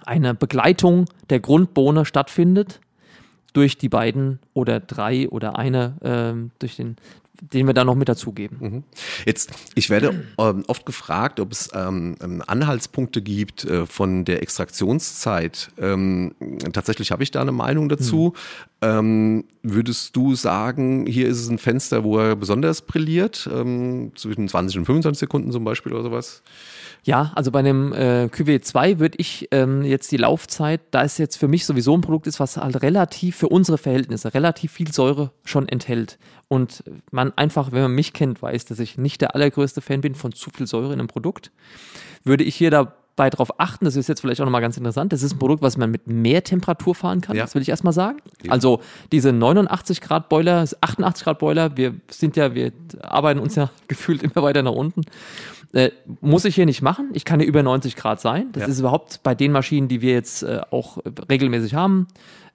eine 0.05 0.33
Begleitung 0.33 1.05
der 1.29 1.39
Grundbohne 1.39 2.05
stattfindet 2.05 2.79
durch 3.53 3.77
die 3.77 3.89
beiden 3.89 4.39
oder 4.53 4.79
drei 4.79 5.29
oder 5.29 5.57
eine, 5.57 5.95
ähm, 6.03 6.51
durch 6.59 6.75
den, 6.75 6.97
den 7.39 7.67
wir 7.67 7.73
da 7.73 7.83
noch 7.83 7.95
mit 7.95 8.09
dazugeben. 8.09 8.83
Jetzt, 9.25 9.51
ich 9.75 9.89
werde 9.89 10.25
ähm, 10.37 10.63
oft 10.67 10.85
gefragt, 10.85 11.39
ob 11.39 11.51
es 11.51 11.69
ähm, 11.73 12.15
ähm, 12.21 12.43
Anhaltspunkte 12.45 13.21
gibt 13.21 13.63
äh, 13.63 13.85
von 13.85 14.25
der 14.25 14.41
Extraktionszeit. 14.41 15.69
Ähm, 15.77 16.35
tatsächlich 16.73 17.11
habe 17.11 17.23
ich 17.23 17.31
da 17.31 17.41
eine 17.41 17.53
Meinung 17.53 17.89
dazu. 17.89 18.33
Ähm, 18.85 19.45
würdest 19.63 20.15
du 20.15 20.35
sagen, 20.35 21.07
hier 21.07 21.27
ist 21.27 21.39
es 21.39 21.49
ein 21.49 21.57
Fenster, 21.57 22.03
wo 22.03 22.19
er 22.19 22.35
besonders 22.35 22.83
brilliert, 22.83 23.49
ähm, 23.51 24.11
zwischen 24.15 24.47
20 24.47 24.77
und 24.77 24.85
25 24.85 25.19
Sekunden 25.19 25.51
zum 25.51 25.63
Beispiel 25.63 25.91
oder 25.91 26.03
sowas? 26.03 26.43
Ja, 27.03 27.31
also 27.35 27.49
bei 27.49 27.59
einem 27.59 27.93
äh, 27.93 28.25
Cuvée 28.25 28.61
2 28.61 28.99
würde 28.99 29.17
ich 29.17 29.47
ähm, 29.49 29.81
jetzt 29.83 30.11
die 30.11 30.17
Laufzeit, 30.17 30.81
da 30.91 31.03
es 31.03 31.17
jetzt 31.17 31.37
für 31.37 31.47
mich 31.47 31.65
sowieso 31.65 31.97
ein 31.97 32.01
Produkt 32.01 32.27
ist, 32.27 32.39
was 32.39 32.57
halt 32.57 32.83
relativ 32.83 33.37
für 33.37 33.49
unsere 33.49 33.79
Verhältnisse 33.79 34.35
relativ 34.35 34.73
viel 34.73 34.91
Säure 34.91 35.31
schon 35.45 35.67
enthält. 35.67 36.19
Und 36.47 36.83
man 37.09 37.35
einfach, 37.35 37.71
wenn 37.71 37.81
man 37.81 37.95
mich 37.95 38.13
kennt, 38.13 38.43
weiß, 38.43 38.65
dass 38.65 38.79
ich 38.79 38.99
nicht 38.99 39.21
der 39.21 39.33
allergrößte 39.33 39.81
Fan 39.81 40.01
bin 40.01 40.13
von 40.13 40.31
zu 40.31 40.51
viel 40.51 40.67
Säure 40.67 40.93
in 40.93 40.99
einem 40.99 41.07
Produkt, 41.07 41.51
würde 42.23 42.43
ich 42.43 42.55
hier 42.55 42.69
dabei 43.15 43.29
darauf 43.29 43.59
achten, 43.59 43.85
das 43.85 43.95
ist 43.95 44.09
jetzt 44.09 44.21
vielleicht 44.21 44.41
auch 44.41 44.45
nochmal 44.45 44.61
ganz 44.61 44.77
interessant, 44.77 45.13
das 45.13 45.23
ist 45.23 45.33
ein 45.33 45.39
Produkt, 45.39 45.61
was 45.61 45.77
man 45.77 45.89
mit 45.89 46.07
mehr 46.07 46.43
Temperatur 46.43 46.93
fahren 46.95 47.21
kann, 47.21 47.35
Ja. 47.35 47.43
das 47.43 47.55
will 47.55 47.61
ich 47.61 47.69
erstmal 47.69 47.93
sagen. 47.93 48.17
Also 48.49 48.81
diese 49.11 49.31
89 49.31 50.01
Grad 50.01 50.27
Boiler, 50.29 50.61
das 50.61 50.81
88 50.83 51.23
Grad 51.23 51.39
Boiler, 51.39 51.77
wir 51.77 51.95
sind 52.09 52.35
ja, 52.35 52.53
wir 52.53 52.71
arbeiten 53.01 53.39
uns 53.39 53.55
ja 53.55 53.69
gefühlt 53.87 54.21
immer 54.23 54.43
weiter 54.43 54.63
nach 54.63 54.71
unten. 54.73 55.01
Äh, 55.73 55.91
muss 56.21 56.45
ich 56.45 56.55
hier 56.55 56.65
nicht 56.65 56.81
machen. 56.81 57.09
Ich 57.13 57.25
kann 57.25 57.39
hier 57.39 57.49
über 57.49 57.61
90 57.63 57.95
Grad 57.95 58.21
sein. 58.21 58.47
Das 58.53 58.63
Ja. 58.63 58.67
ist 58.69 58.79
überhaupt 58.79 59.21
bei 59.23 59.35
den 59.35 59.51
Maschinen, 59.51 59.87
die 59.87 60.01
wir 60.01 60.13
jetzt 60.13 60.43
äh, 60.43 60.61
auch 60.71 60.97
regelmäßig 61.29 61.73
haben, 61.73 62.07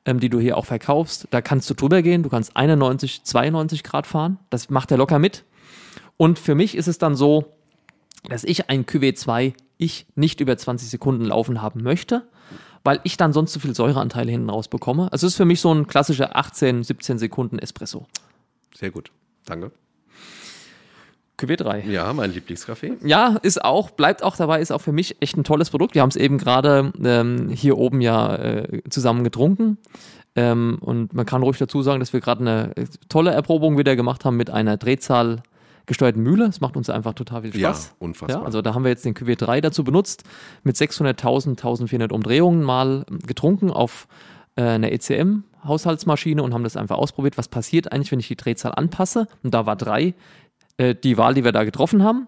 ähm, 0.06 0.20
die 0.20 0.30
du 0.30 0.40
hier 0.40 0.56
auch 0.56 0.64
verkaufst. 0.64 1.26
Da 1.30 1.42
kannst 1.42 1.68
du 1.68 1.74
drüber 1.74 2.00
gehen. 2.00 2.22
Du 2.22 2.30
kannst 2.30 2.56
91, 2.56 3.22
92 3.24 3.82
Grad 3.82 4.06
fahren. 4.06 4.38
Das 4.48 4.70
macht 4.70 4.90
er 4.90 4.96
locker 4.96 5.18
mit. 5.18 5.44
Und 6.16 6.38
für 6.38 6.54
mich 6.54 6.76
ist 6.76 6.86
es 6.88 6.96
dann 6.98 7.14
so, 7.14 7.52
dass 8.28 8.44
ich 8.44 8.68
ein 8.68 8.84
QW2 8.84 9.54
ich 9.78 10.06
nicht 10.14 10.40
über 10.40 10.56
20 10.56 10.90
Sekunden 10.90 11.24
laufen 11.24 11.62
haben 11.62 11.82
möchte, 11.82 12.28
weil 12.84 13.00
ich 13.04 13.16
dann 13.16 13.32
sonst 13.32 13.52
zu 13.52 13.60
viel 13.60 13.74
Säureanteile 13.74 14.30
hinten 14.30 14.50
raus 14.50 14.68
bekomme. 14.68 15.10
Also 15.12 15.26
es 15.26 15.32
ist 15.32 15.36
für 15.36 15.44
mich 15.44 15.60
so 15.60 15.72
ein 15.72 15.86
klassischer 15.86 16.36
18, 16.36 16.82
17 16.82 17.18
Sekunden 17.18 17.58
Espresso. 17.58 18.06
Sehr 18.74 18.90
gut. 18.90 19.10
Danke. 19.46 19.72
QW3. 21.38 21.88
Ja, 21.88 22.12
mein 22.12 22.32
Lieblingskaffee. 22.32 22.98
Ja, 23.02 23.38
ist 23.42 23.64
auch, 23.64 23.90
bleibt 23.90 24.22
auch 24.22 24.36
dabei, 24.36 24.60
ist 24.60 24.70
auch 24.70 24.80
für 24.80 24.92
mich 24.92 25.16
echt 25.20 25.36
ein 25.36 25.44
tolles 25.44 25.70
Produkt. 25.70 25.94
Wir 25.94 26.02
haben 26.02 26.10
es 26.10 26.16
eben 26.16 26.36
gerade 26.36 26.92
ähm, 27.02 27.48
hier 27.48 27.78
oben 27.78 28.02
ja 28.02 28.36
äh, 28.36 28.82
zusammen 28.90 29.24
getrunken. 29.24 29.78
Ähm, 30.36 30.78
und 30.80 31.14
man 31.14 31.26
kann 31.26 31.42
ruhig 31.42 31.58
dazu 31.58 31.82
sagen, 31.82 32.00
dass 32.00 32.12
wir 32.12 32.20
gerade 32.20 32.40
eine 32.40 32.76
äh, 32.76 32.84
tolle 33.08 33.32
Erprobung 33.32 33.78
wieder 33.78 33.96
gemacht 33.96 34.24
haben 34.24 34.36
mit 34.36 34.50
einer 34.50 34.76
Drehzahl 34.76 35.42
gesteuerten 35.86 36.22
Mühle. 36.22 36.46
Das 36.46 36.60
macht 36.60 36.76
uns 36.76 36.90
einfach 36.90 37.14
total 37.14 37.42
viel 37.42 37.56
Ja, 37.56 37.70
Spaß. 37.70 37.94
unfassbar. 37.98 38.40
Ja, 38.40 38.46
also 38.46 38.62
da 38.62 38.74
haben 38.74 38.84
wir 38.84 38.90
jetzt 38.90 39.04
den 39.04 39.14
QW3 39.14 39.60
dazu 39.60 39.84
benutzt, 39.84 40.24
mit 40.62 40.76
600.000, 40.76 41.50
1400 41.50 42.12
Umdrehungen 42.12 42.62
mal 42.62 43.04
getrunken 43.26 43.70
auf 43.70 44.06
äh, 44.56 44.62
einer 44.62 44.92
ECM-Haushaltsmaschine 44.92 46.42
und 46.42 46.54
haben 46.54 46.64
das 46.64 46.76
einfach 46.76 46.96
ausprobiert. 46.98 47.38
Was 47.38 47.48
passiert 47.48 47.92
eigentlich, 47.92 48.12
wenn 48.12 48.20
ich 48.20 48.28
die 48.28 48.36
Drehzahl 48.36 48.72
anpasse? 48.74 49.26
Und 49.42 49.54
da 49.54 49.66
war 49.66 49.76
drei 49.76 50.14
äh, 50.78 50.94
die 50.94 51.18
Wahl, 51.18 51.34
die 51.34 51.44
wir 51.44 51.52
da 51.52 51.64
getroffen 51.64 52.02
haben. 52.02 52.26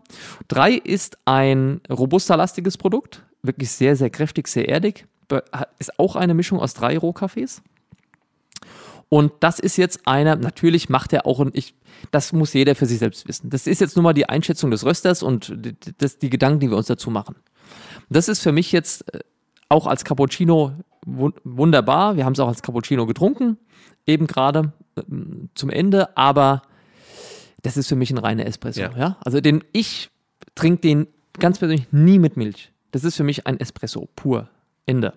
Drei 0.48 0.72
ist 0.72 1.18
ein 1.24 1.80
robusta-lastiges 1.90 2.76
Produkt, 2.78 3.22
wirklich 3.42 3.70
sehr, 3.70 3.96
sehr 3.96 4.10
kräftig, 4.10 4.48
sehr 4.48 4.68
erdig. 4.68 5.06
Ist 5.78 5.98
auch 5.98 6.14
eine 6.16 6.34
Mischung 6.34 6.60
aus 6.60 6.74
drei 6.74 6.98
Rohkaffees. 6.98 7.62
Und 9.12 9.30
das 9.40 9.58
ist 9.58 9.76
jetzt 9.76 10.06
einer, 10.06 10.36
natürlich 10.36 10.88
macht 10.88 11.12
er 11.12 11.26
auch, 11.26 11.38
und 11.38 11.54
ich, 11.54 11.74
das 12.12 12.32
muss 12.32 12.54
jeder 12.54 12.74
für 12.74 12.86
sich 12.86 12.98
selbst 12.98 13.28
wissen. 13.28 13.50
Das 13.50 13.66
ist 13.66 13.78
jetzt 13.78 13.94
nur 13.94 14.02
mal 14.02 14.14
die 14.14 14.26
Einschätzung 14.26 14.70
des 14.70 14.86
Rösters 14.86 15.22
und 15.22 15.52
die, 15.54 15.74
das, 15.98 16.16
die 16.16 16.30
Gedanken, 16.30 16.60
die 16.60 16.70
wir 16.70 16.78
uns 16.78 16.86
dazu 16.86 17.10
machen. 17.10 17.36
Das 18.08 18.28
ist 18.28 18.40
für 18.40 18.52
mich 18.52 18.72
jetzt 18.72 19.12
äh, 19.14 19.20
auch 19.68 19.86
als 19.86 20.06
Cappuccino 20.06 20.72
wun- 21.04 21.34
wunderbar. 21.44 22.16
Wir 22.16 22.24
haben 22.24 22.32
es 22.32 22.40
auch 22.40 22.48
als 22.48 22.62
Cappuccino 22.62 23.04
getrunken, 23.04 23.58
eben 24.06 24.26
gerade 24.26 24.72
ähm, 24.96 25.50
zum 25.54 25.68
Ende, 25.68 26.16
aber 26.16 26.62
das 27.60 27.76
ist 27.76 27.88
für 27.88 27.96
mich 27.96 28.10
ein 28.12 28.18
reiner 28.18 28.46
Espresso. 28.46 28.80
Ja. 28.80 28.96
Ja. 28.96 29.16
Also 29.22 29.42
den, 29.42 29.62
ich 29.74 30.08
trinke 30.54 30.80
den 30.80 31.06
ganz 31.38 31.58
persönlich 31.58 31.92
nie 31.92 32.18
mit 32.18 32.38
Milch. 32.38 32.72
Das 32.92 33.04
ist 33.04 33.16
für 33.16 33.24
mich 33.24 33.46
ein 33.46 33.60
Espresso, 33.60 34.08
pur. 34.16 34.48
Ende. 34.86 35.12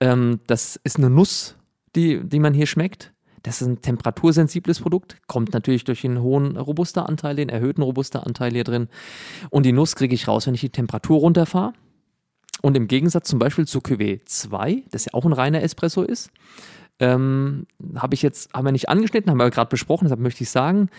Ähm, 0.00 0.40
das 0.46 0.80
ist 0.82 0.96
eine 0.96 1.10
Nuss, 1.10 1.56
die, 1.94 2.26
die 2.26 2.38
man 2.40 2.54
hier 2.54 2.66
schmeckt. 2.66 3.12
Das 3.48 3.62
ist 3.62 3.66
ein 3.66 3.80
temperatursensibles 3.80 4.80
Produkt, 4.80 5.16
kommt 5.26 5.54
natürlich 5.54 5.82
durch 5.84 6.02
den 6.02 6.20
hohen 6.20 6.58
Robusta-Anteil, 6.58 7.34
den 7.34 7.48
erhöhten 7.48 7.80
Robusta-Anteil 7.80 8.52
hier 8.52 8.62
drin. 8.62 8.88
Und 9.48 9.64
die 9.64 9.72
Nuss 9.72 9.96
kriege 9.96 10.14
ich 10.14 10.28
raus, 10.28 10.46
wenn 10.46 10.52
ich 10.52 10.60
die 10.60 10.68
Temperatur 10.68 11.20
runterfahre. 11.20 11.72
Und 12.60 12.76
im 12.76 12.88
Gegensatz 12.88 13.26
zum 13.26 13.38
Beispiel 13.38 13.66
zu 13.66 13.78
Cuvée 13.78 14.20
2, 14.22 14.82
das 14.90 15.06
ja 15.06 15.14
auch 15.14 15.24
ein 15.24 15.32
reiner 15.32 15.62
Espresso 15.62 16.02
ist, 16.02 16.30
ähm, 16.98 17.66
habe 17.96 18.14
ich 18.14 18.20
jetzt, 18.20 18.52
haben 18.52 18.66
wir 18.66 18.72
nicht 18.72 18.90
angeschnitten, 18.90 19.30
haben 19.30 19.38
wir 19.38 19.48
gerade 19.48 19.70
besprochen, 19.70 20.04
deshalb 20.04 20.20
möchte 20.20 20.44
ich 20.44 20.50
sagen, 20.50 20.90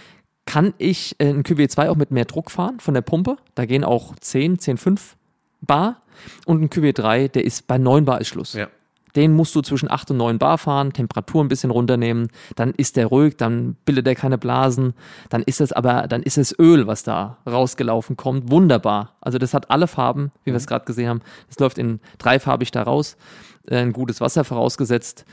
kann 0.47 0.73
ich 0.79 1.17
äh, 1.19 1.29
ein 1.29 1.43
Cuvée 1.43 1.69
2 1.69 1.91
auch 1.91 1.97
mit 1.97 2.09
mehr 2.09 2.25
Druck 2.25 2.49
fahren 2.49 2.79
von 2.79 2.95
der 2.95 3.01
Pumpe. 3.01 3.37
Da 3.53 3.67
gehen 3.67 3.83
auch 3.83 4.15
10, 4.19 4.57
10,5 4.57 4.99
Bar. 5.61 6.01
Und 6.47 6.63
ein 6.63 6.69
Cuvée 6.71 6.93
3, 6.93 7.27
der 7.27 7.45
ist 7.45 7.67
bei 7.67 7.77
9 7.77 8.05
Bar 8.05 8.21
ist 8.21 8.29
Schluss. 8.29 8.53
Ja. 8.53 8.69
Den 9.15 9.33
musst 9.35 9.55
du 9.55 9.61
zwischen 9.61 9.89
8 9.89 10.11
und 10.11 10.17
9 10.17 10.39
Bar 10.39 10.57
fahren, 10.57 10.93
Temperatur 10.93 11.43
ein 11.43 11.47
bisschen 11.47 11.71
runternehmen, 11.71 12.29
dann 12.55 12.71
ist 12.71 12.95
der 12.95 13.07
ruhig, 13.07 13.37
dann 13.37 13.75
bildet 13.85 14.07
er 14.07 14.15
keine 14.15 14.37
Blasen, 14.37 14.93
dann 15.29 15.41
ist 15.43 15.61
es 15.61 15.71
aber, 15.71 16.07
dann 16.07 16.23
ist 16.23 16.37
es 16.37 16.57
Öl, 16.57 16.87
was 16.87 17.03
da 17.03 17.37
rausgelaufen 17.47 18.17
kommt. 18.17 18.51
Wunderbar. 18.51 19.15
Also 19.21 19.37
das 19.37 19.53
hat 19.53 19.71
alle 19.71 19.87
Farben, 19.87 20.31
wie 20.43 20.51
wir 20.51 20.57
es 20.57 20.67
gerade 20.67 20.85
gesehen 20.85 21.09
haben. 21.09 21.21
Das 21.47 21.59
läuft 21.59 21.77
in 21.77 21.99
dreifarbig 22.17 22.71
da 22.71 22.83
raus, 22.83 23.17
äh, 23.67 23.77
ein 23.77 23.93
gutes 23.93 24.21
Wasser 24.21 24.43
vorausgesetzt. 24.43 25.25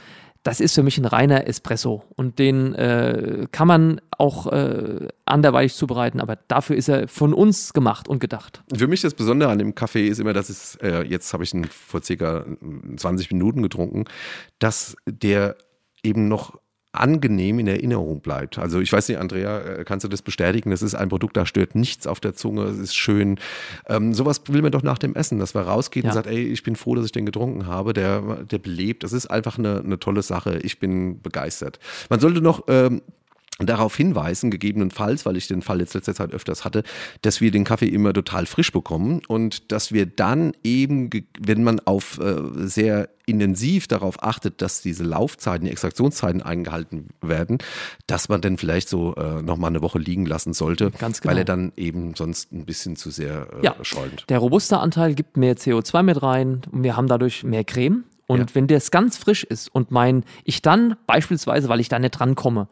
Das 0.47 0.61
ist 0.61 0.77
für 0.77 0.85
mich 0.85 0.97
ein 0.97 1.07
reiner 1.07 1.49
Espresso 1.49 2.05
und 2.15 2.39
den 2.39 2.73
äh, 2.77 3.49
kann 3.51 3.67
man 3.67 4.01
auch 4.17 4.47
äh, 4.47 5.09
anderweitig 5.25 5.75
zubereiten, 5.75 6.21
aber 6.21 6.39
dafür 6.47 6.77
ist 6.77 6.89
er 6.89 7.09
von 7.09 7.35
uns 7.35 7.73
gemacht 7.73 8.07
und 8.07 8.21
gedacht. 8.21 8.63
Für 8.73 8.87
mich 8.87 9.01
das 9.01 9.15
Besondere 9.15 9.51
an 9.51 9.59
dem 9.59 9.75
Kaffee 9.75 10.07
ist 10.07 10.21
immer, 10.21 10.33
dass 10.33 10.49
es, 10.49 10.77
äh, 10.77 11.03
jetzt 11.03 11.33
habe 11.33 11.43
ich 11.43 11.53
ihn 11.53 11.65
vor 11.65 12.01
circa 12.01 12.47
20 12.97 13.33
Minuten 13.33 13.61
getrunken, 13.61 14.05
dass 14.61 14.97
der 15.05 15.57
eben 16.05 16.29
noch 16.29 16.61
angenehm 16.97 17.59
in 17.59 17.67
Erinnerung 17.67 18.21
bleibt. 18.21 18.59
Also 18.59 18.81
ich 18.81 18.93
weiß 18.93 19.09
nicht, 19.09 19.19
Andrea, 19.19 19.61
äh, 19.61 19.85
kannst 19.85 20.05
du 20.05 20.09
das 20.09 20.23
bestätigen? 20.23 20.71
Das 20.71 20.83
ist 20.83 20.95
ein 20.95 21.09
Produkt, 21.09 21.37
da 21.37 21.47
stört 21.47 21.75
nichts 21.75 22.07
auf 22.07 22.21
der 22.21 22.35
Zunge, 22.35 22.65
es 22.65 22.79
ist 22.79 22.95
schön. 22.97 23.39
Ähm, 23.89 24.15
sowas 24.15 24.43
will 24.49 24.63
man 24.63 24.73
doch 24.73 24.83
nach 24.83 24.99
dem 24.99 25.15
Essen, 25.15 25.39
dass 25.39 25.55
man 25.55 25.65
rausgeht 25.65 26.05
Ja. 26.05 26.11
und 26.11 26.15
sagt, 26.15 26.27
ey, 26.27 26.43
ich 26.45 26.63
bin 26.63 26.77
froh, 26.77 26.95
dass 26.95 27.05
ich 27.07 27.13
den 27.13 27.27
getrunken 27.27 27.67
habe, 27.67 27.93
der, 27.93 28.45
der 28.45 28.59
belebt. 28.59 29.03
Das 29.05 29.13
ist 29.13 29.27
einfach 29.27 29.59
eine, 29.59 29.81
eine 29.85 29.99
tolle 29.99 30.23
Sache. 30.23 30.59
Ich 30.63 30.79
bin 30.79 31.21
begeistert. 31.23 31.79
Man 32.11 32.21
sollte 32.21 32.41
noch 32.41 32.65
ähm, 32.69 33.03
darauf 33.59 33.97
hinweisen, 33.97 34.51
gegebenenfalls, 34.51 35.25
weil 35.25 35.37
ich 35.37 35.49
den 35.49 35.63
Fall 35.63 35.81
jetzt 35.81 35.95
letzter 35.95 36.15
Zeit 36.15 36.33
öfters 36.33 36.65
hatte, 36.65 36.83
dass 37.23 37.41
wir 37.41 37.51
den 37.51 37.65
Kaffee 37.65 37.89
immer 37.89 38.13
total 38.13 38.45
frisch 38.47 38.71
bekommen 38.71 39.23
und 39.29 39.73
dass 39.73 39.93
wir 39.93 40.05
dann 40.07 40.53
eben, 40.63 41.09
wenn 41.41 41.65
man 41.65 41.81
auf 41.81 42.19
äh, 42.19 42.37
sehr 42.67 43.09
intensiv 43.25 43.89
darauf 43.89 44.23
achtet, 44.23 44.63
dass 44.63 44.83
diese 44.83 45.03
Laufzeiten, 45.05 45.65
die 45.65 45.73
Extraktionszeiten 45.73 46.43
eingehalten 46.43 47.09
werden, 47.23 47.59
dass 48.07 48.29
man 48.29 48.41
dann 48.41 48.57
vielleicht 48.59 48.89
so 48.89 49.15
äh, 49.17 49.43
nochmal 49.43 49.71
eine 49.71 49.83
Woche 49.83 49.99
liegen 49.99 50.27
lassen 50.27 50.53
sollte, 50.53 50.91
Ganz 50.93 51.21
genau. 51.21 51.33
weil 51.33 51.39
er 51.39 51.45
dann 51.45 51.73
eben 51.77 52.15
sonst 52.15 52.53
ein 52.53 52.67
bisschen 52.67 52.95
zu 52.95 53.11
sehr 53.11 53.49
äh, 53.61 53.65
Ja. 53.65 53.75
schäumt. 53.83 54.27
Der 54.29 54.39
Robusta-Anteil 54.39 55.15
gibt 55.15 55.37
mehr 55.37 55.57
CO2 55.57 56.03
mit 56.03 56.23
rein 56.23 56.61
und 56.71 56.85
wir 56.85 56.97
haben 56.97 57.09
dadurch 57.09 57.43
mehr 57.43 57.65
Creme. 57.65 58.05
Und 58.27 58.39
Ja. 58.41 58.47
wenn 58.55 58.67
das 58.67 58.91
ganz 58.91 59.17
frisch 59.17 59.45
ist 59.45 59.69
und 59.73 59.91
mein, 59.91 60.25
ich 60.45 60.61
dann 60.63 60.97
beispielsweise, 61.07 61.69
weil 61.69 61.81
ich 61.81 61.89
da 61.89 61.99
nicht 61.99 62.13
drankomme, 62.13 62.69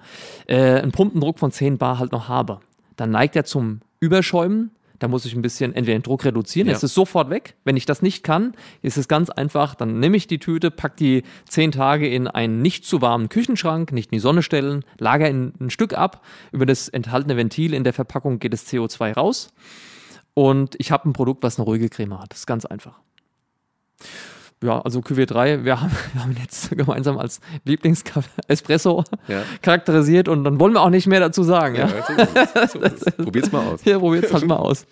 äh, 0.47 0.81
einen 0.81 0.93
Pumpendruck 0.93 1.39
von 1.39 1.53
10 1.53 1.79
Bar 1.79 1.99
halt 1.99 2.13
noch 2.13 2.29
habe, 2.29 2.61
dann 2.97 3.11
neigt 3.11 3.37
er 3.37 3.45
zum 3.45 3.81
Überschäumen. 4.01 4.71
Da 5.01 5.09
muss 5.09 5.25
ich 5.27 5.35
ein 5.35 5.43
bisschen 5.43 5.75
entweder 5.75 5.99
den 5.99 6.03
Druck 6.05 6.25
reduzieren, 6.25 6.69
Ja. 6.69 6.75
es 6.75 6.83
ist 6.83 6.95
sofort 6.95 7.29
weg. 7.29 7.57
Wenn 7.65 7.77
ich 7.77 7.85
das 7.85 8.01
nicht 8.01 8.23
kann, 8.23 8.55
ist 8.81 8.97
es 8.97 9.07
ganz 9.09 9.29
einfach, 9.29 9.75
dann 9.75 9.99
nehme 10.01 10.17
ich 10.17 10.27
die 10.29 10.39
Tüte, 10.39 10.71
pack 10.71 10.97
die 10.97 11.25
10 11.49 11.73
Tage 11.73 12.09
in 12.09 12.27
einen 12.29 12.63
nicht 12.63 12.85
zu 12.87 13.03
warmen 13.03 13.29
Küchenschrank, 13.29 13.93
nicht 13.93 14.13
in 14.13 14.17
die 14.17 14.21
Sonne 14.21 14.43
stellen, 14.43 14.85
lager 14.99 15.29
in 15.29 15.53
ein 15.61 15.71
Stück 15.71 15.95
ab. 15.95 16.25
Über 16.53 16.65
das 16.65 16.89
enthaltene 16.89 17.37
Ventil 17.37 17.75
in 17.75 17.85
der 17.85 17.93
Verpackung 17.93 18.39
geht 18.39 18.53
das 18.53 18.67
CO2 18.67 19.13
raus. 19.13 19.53
Und 20.33 20.75
ich 20.79 20.91
habe 20.91 21.09
ein 21.09 21.13
Produkt, 21.13 21.43
was 21.43 21.59
eine 21.59 21.67
ruhige 21.67 21.89
Creme 21.91 22.19
hat. 22.21 22.33
Das 22.33 22.41
ist 22.41 22.47
ganz 22.47 22.65
einfach. 22.65 22.99
Ja, 24.65 24.81
also 24.81 25.01
QW3, 25.01 25.65
wir 25.65 25.81
haben, 25.81 25.91
wir 26.15 26.23
haben 26.23 26.31
ihn 26.33 26.39
jetzt 26.43 26.71
gemeinsam 26.71 27.19
als 27.19 27.41
Lieblings-Espresso 27.65 29.05
Ja. 29.29 29.43
charakterisiert 29.63 30.29
und 30.29 30.45
dann 30.45 30.59
wollen 30.59 30.73
wir 30.73 30.81
auch 30.83 30.91
nicht 30.91 31.07
mehr 31.07 31.21
dazu 31.21 31.43
sagen. 31.43 31.77
Ja, 31.77 31.89
Ja, 31.89 32.67
so 32.69 32.79
ist. 32.81 33.05
So 33.19 33.31
ist 33.31 33.53
mal 33.53 33.67
aus. 33.67 33.85
ja 33.85 33.99
probiert's 33.99 34.33
halt 34.33 34.47
mal 34.47 34.57
aus. 34.57 34.87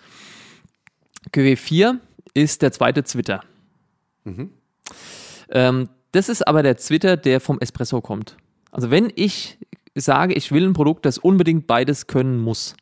QW4 1.32 1.98
ist 2.34 2.60
der 2.62 2.72
zweite 2.72 3.02
Twitter. 3.04 3.40
Ähm, 5.50 5.88
das 6.12 6.28
ist 6.28 6.46
aber 6.46 6.62
der 6.62 6.76
Twitter, 6.76 7.16
der 7.16 7.40
vom 7.40 7.58
Espresso 7.60 8.00
kommt. 8.00 8.36
Also 8.70 8.90
wenn 8.90 9.12
ich 9.14 9.58
sage, 9.94 10.34
ich 10.34 10.52
will 10.52 10.66
ein 10.66 10.72
Produkt, 10.72 11.04
das 11.06 11.18
unbedingt 11.18 11.66
beides 11.66 12.06
können 12.06 12.38
muss, 12.40 12.74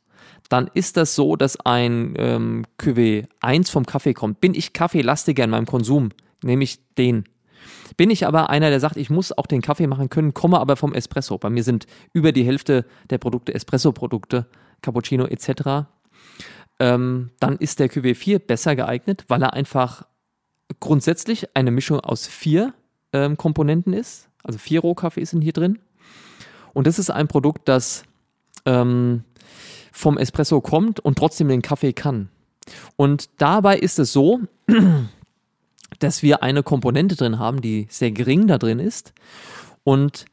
dann 0.48 0.68
ist 0.74 0.96
das 0.96 1.14
so, 1.14 1.36
dass 1.36 1.58
ein 1.64 2.14
ähm, 2.16 2.64
Cuvée 2.80 3.26
1 3.40 3.70
vom 3.70 3.86
Kaffee 3.86 4.14
kommt. 4.14 4.40
Bin 4.40 4.54
ich 4.54 4.72
kaffeelastiger 4.72 5.44
in 5.44 5.50
meinem 5.50 5.66
Konsum, 5.66 6.10
nehme 6.42 6.64
ich 6.64 6.80
den. 6.96 7.24
Bin 7.96 8.10
ich 8.10 8.26
aber 8.26 8.50
einer, 8.50 8.70
der 8.70 8.80
sagt, 8.80 8.96
ich 8.96 9.10
muss 9.10 9.36
auch 9.36 9.46
den 9.46 9.62
Kaffee 9.62 9.86
machen 9.86 10.08
können, 10.08 10.34
komme 10.34 10.58
aber 10.60 10.76
vom 10.76 10.94
Espresso. 10.94 11.38
Bei 11.38 11.50
mir 11.50 11.64
sind 11.64 11.86
über 12.12 12.32
die 12.32 12.44
Hälfte 12.44 12.86
der 13.10 13.18
Produkte 13.18 13.54
Espresso-Produkte, 13.54 14.46
Cappuccino 14.82 15.26
etc. 15.26 15.86
Ähm, 16.78 17.30
dann 17.40 17.56
ist 17.56 17.78
der 17.78 17.90
Cuvée 17.90 18.14
4 18.14 18.38
besser 18.38 18.76
geeignet, 18.76 19.24
weil 19.28 19.42
er 19.42 19.52
einfach 19.52 20.06
grundsätzlich 20.78 21.54
eine 21.54 21.70
Mischung 21.70 22.00
aus 22.00 22.26
vier 22.26 22.74
ähm, 23.12 23.36
Komponenten 23.36 23.92
ist. 23.92 24.28
Also 24.42 24.58
vier 24.58 24.80
Rohkaffees 24.80 25.30
sind 25.30 25.42
hier 25.42 25.52
drin. 25.52 25.78
Und 26.72 26.86
das 26.86 26.98
ist 26.98 27.10
ein 27.10 27.28
Produkt, 27.28 27.68
das 27.68 28.04
ähm, 28.64 29.24
vom 29.92 30.16
Espresso 30.16 30.60
kommt 30.60 31.00
und 31.00 31.18
trotzdem 31.18 31.48
den 31.48 31.62
Kaffee 31.62 31.92
kann. 31.92 32.30
Und 32.96 33.28
dabei 33.38 33.78
ist 33.78 33.98
es 33.98 34.12
so, 34.12 34.40
dass 36.00 36.22
wir 36.22 36.42
eine 36.42 36.62
Komponente 36.62 37.16
drin 37.16 37.38
haben, 37.38 37.60
die 37.60 37.86
sehr 37.88 38.10
gering 38.10 38.46
da 38.46 38.58
drin 38.58 38.80
ist. 38.80 39.12
Und 39.84 40.24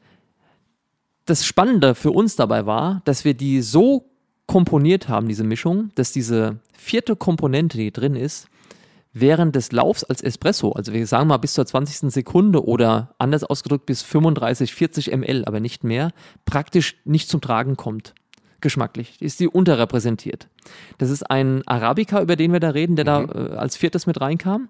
das 1.24 1.46
Spannende 1.46 1.94
für 1.94 2.10
uns 2.10 2.36
dabei 2.36 2.66
war, 2.66 3.02
dass 3.04 3.24
wir 3.24 3.34
die 3.34 3.62
so 3.62 4.10
komponiert 4.46 5.08
haben, 5.08 5.28
diese 5.28 5.44
Mischung, 5.44 5.90
dass 5.94 6.10
diese 6.10 6.58
vierte 6.72 7.16
Komponente, 7.16 7.76
die 7.76 7.92
drin 7.92 8.16
ist, 8.16 8.48
während 9.12 9.54
des 9.54 9.72
Laufs 9.72 10.04
als 10.04 10.22
Espresso, 10.22 10.72
also 10.72 10.92
wir 10.92 11.06
sagen 11.06 11.28
mal 11.28 11.36
bis 11.38 11.54
zur 11.54 11.66
20. 11.66 12.10
Sekunde 12.10 12.64
oder 12.64 13.14
anders 13.18 13.44
ausgedrückt 13.44 13.86
bis 13.86 14.02
35, 14.02 14.74
40 14.74 15.16
ml, 15.16 15.44
aber 15.44 15.60
nicht 15.60 15.84
mehr, 15.84 16.12
praktisch 16.44 16.96
nicht 17.04 17.28
zum 17.28 17.40
Tragen 17.40 17.76
kommt. 17.76 18.14
Geschmacklich 18.60 19.20
ist 19.20 19.38
die 19.40 19.48
unterrepräsentiert. 19.48 20.48
Das 20.98 21.10
ist 21.10 21.30
ein 21.30 21.62
Arabica, 21.66 22.20
über 22.20 22.34
den 22.34 22.52
wir 22.52 22.60
da 22.60 22.70
reden, 22.70 22.96
der 22.96 23.04
da 23.04 23.22
äh, 23.22 23.56
als 23.56 23.76
viertes 23.76 24.06
mit 24.06 24.20
reinkam 24.20 24.68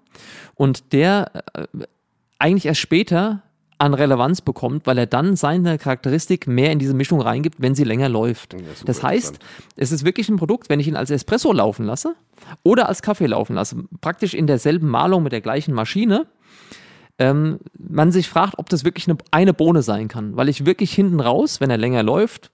und 0.55 0.93
der 0.93 1.43
äh, 1.53 1.65
eigentlich 2.37 2.67
erst 2.67 2.81
später 2.81 3.41
an 3.79 3.93
Relevanz 3.93 4.41
bekommt, 4.41 4.85
weil 4.85 4.97
er 4.97 5.05
dann 5.05 5.37
seine 5.37 5.77
Charakteristik 5.77 6.47
mehr 6.47 6.71
in 6.71 6.79
diese 6.79 6.93
Mischung 6.93 7.21
reingibt, 7.21 7.61
wenn 7.61 7.75
sie 7.75 7.85
länger 7.85 8.09
läuft. 8.09 8.53
Ja, 8.53 8.59
das 8.85 9.01
heißt, 9.01 9.39
es 9.77 9.91
ist 9.91 10.03
wirklich 10.03 10.27
ein 10.27 10.35
Produkt, 10.35 10.69
wenn 10.69 10.81
ich 10.81 10.87
ihn 10.87 10.97
als 10.97 11.09
Espresso 11.09 11.53
laufen 11.53 11.85
lasse 11.85 12.15
oder 12.61 12.89
als 12.89 13.01
Kaffee 13.01 13.27
laufen 13.27 13.55
lasse, 13.55 13.77
praktisch 14.01 14.33
in 14.33 14.47
derselben 14.47 14.89
Malung 14.89 15.23
mit 15.23 15.31
der 15.31 15.41
gleichen 15.41 15.73
Maschine, 15.73 16.27
ähm, 17.19 17.59
man 17.77 18.11
sich 18.11 18.27
fragt, 18.27 18.59
ob 18.59 18.69
das 18.69 18.83
wirklich 18.83 19.07
eine, 19.07 19.17
eine 19.31 19.53
Bohne 19.53 19.81
sein 19.81 20.09
kann, 20.09 20.35
weil 20.35 20.49
ich 20.49 20.65
wirklich 20.65 20.93
hinten 20.93 21.21
raus, 21.21 21.61
wenn 21.61 21.69
er 21.69 21.77
länger 21.77 22.03
läuft, 22.03 22.51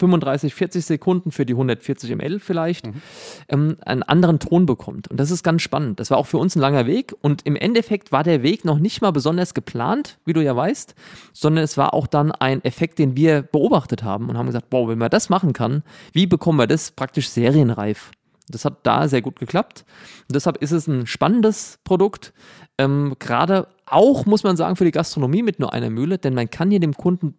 35, 0.00 0.54
40 0.54 0.84
Sekunden 0.84 1.30
für 1.30 1.46
die 1.46 1.52
140 1.52 2.14
ml 2.16 2.40
vielleicht, 2.40 2.86
mhm. 2.86 3.02
ähm, 3.48 3.76
einen 3.82 4.02
anderen 4.02 4.38
Ton 4.38 4.66
bekommt. 4.66 5.08
Und 5.08 5.20
das 5.20 5.30
ist 5.30 5.42
ganz 5.42 5.62
spannend. 5.62 6.00
Das 6.00 6.10
war 6.10 6.18
auch 6.18 6.26
für 6.26 6.38
uns 6.38 6.56
ein 6.56 6.60
langer 6.60 6.86
Weg. 6.86 7.14
Und 7.20 7.46
im 7.46 7.54
Endeffekt 7.54 8.10
war 8.10 8.24
der 8.24 8.42
Weg 8.42 8.64
noch 8.64 8.78
nicht 8.78 9.02
mal 9.02 9.12
besonders 9.12 9.54
geplant, 9.54 10.18
wie 10.24 10.32
du 10.32 10.42
ja 10.42 10.56
weißt, 10.56 10.94
sondern 11.32 11.62
es 11.62 11.76
war 11.76 11.94
auch 11.94 12.06
dann 12.06 12.32
ein 12.32 12.64
Effekt, 12.64 12.98
den 12.98 13.16
wir 13.16 13.42
beobachtet 13.42 14.02
haben 14.02 14.28
und 14.28 14.36
haben 14.38 14.46
gesagt, 14.46 14.66
wow, 14.70 14.88
wenn 14.88 14.98
man 14.98 15.10
das 15.10 15.28
machen 15.28 15.52
kann, 15.52 15.82
wie 16.12 16.26
bekommen 16.26 16.58
wir 16.58 16.66
das 16.66 16.90
praktisch 16.90 17.28
serienreif? 17.28 18.10
Das 18.48 18.64
hat 18.64 18.78
da 18.82 19.06
sehr 19.06 19.22
gut 19.22 19.38
geklappt. 19.38 19.84
Und 20.28 20.34
deshalb 20.34 20.56
ist 20.58 20.72
es 20.72 20.88
ein 20.88 21.06
spannendes 21.06 21.78
Produkt. 21.84 22.32
Ähm, 22.78 23.14
Gerade 23.18 23.68
auch, 23.86 24.26
muss 24.26 24.42
man 24.42 24.56
sagen, 24.56 24.76
für 24.76 24.84
die 24.84 24.90
Gastronomie 24.90 25.42
mit 25.42 25.58
nur 25.58 25.72
einer 25.72 25.90
Mühle, 25.90 26.18
denn 26.18 26.34
man 26.34 26.50
kann 26.50 26.70
hier 26.70 26.80
dem 26.80 26.94
Kunden 26.94 27.34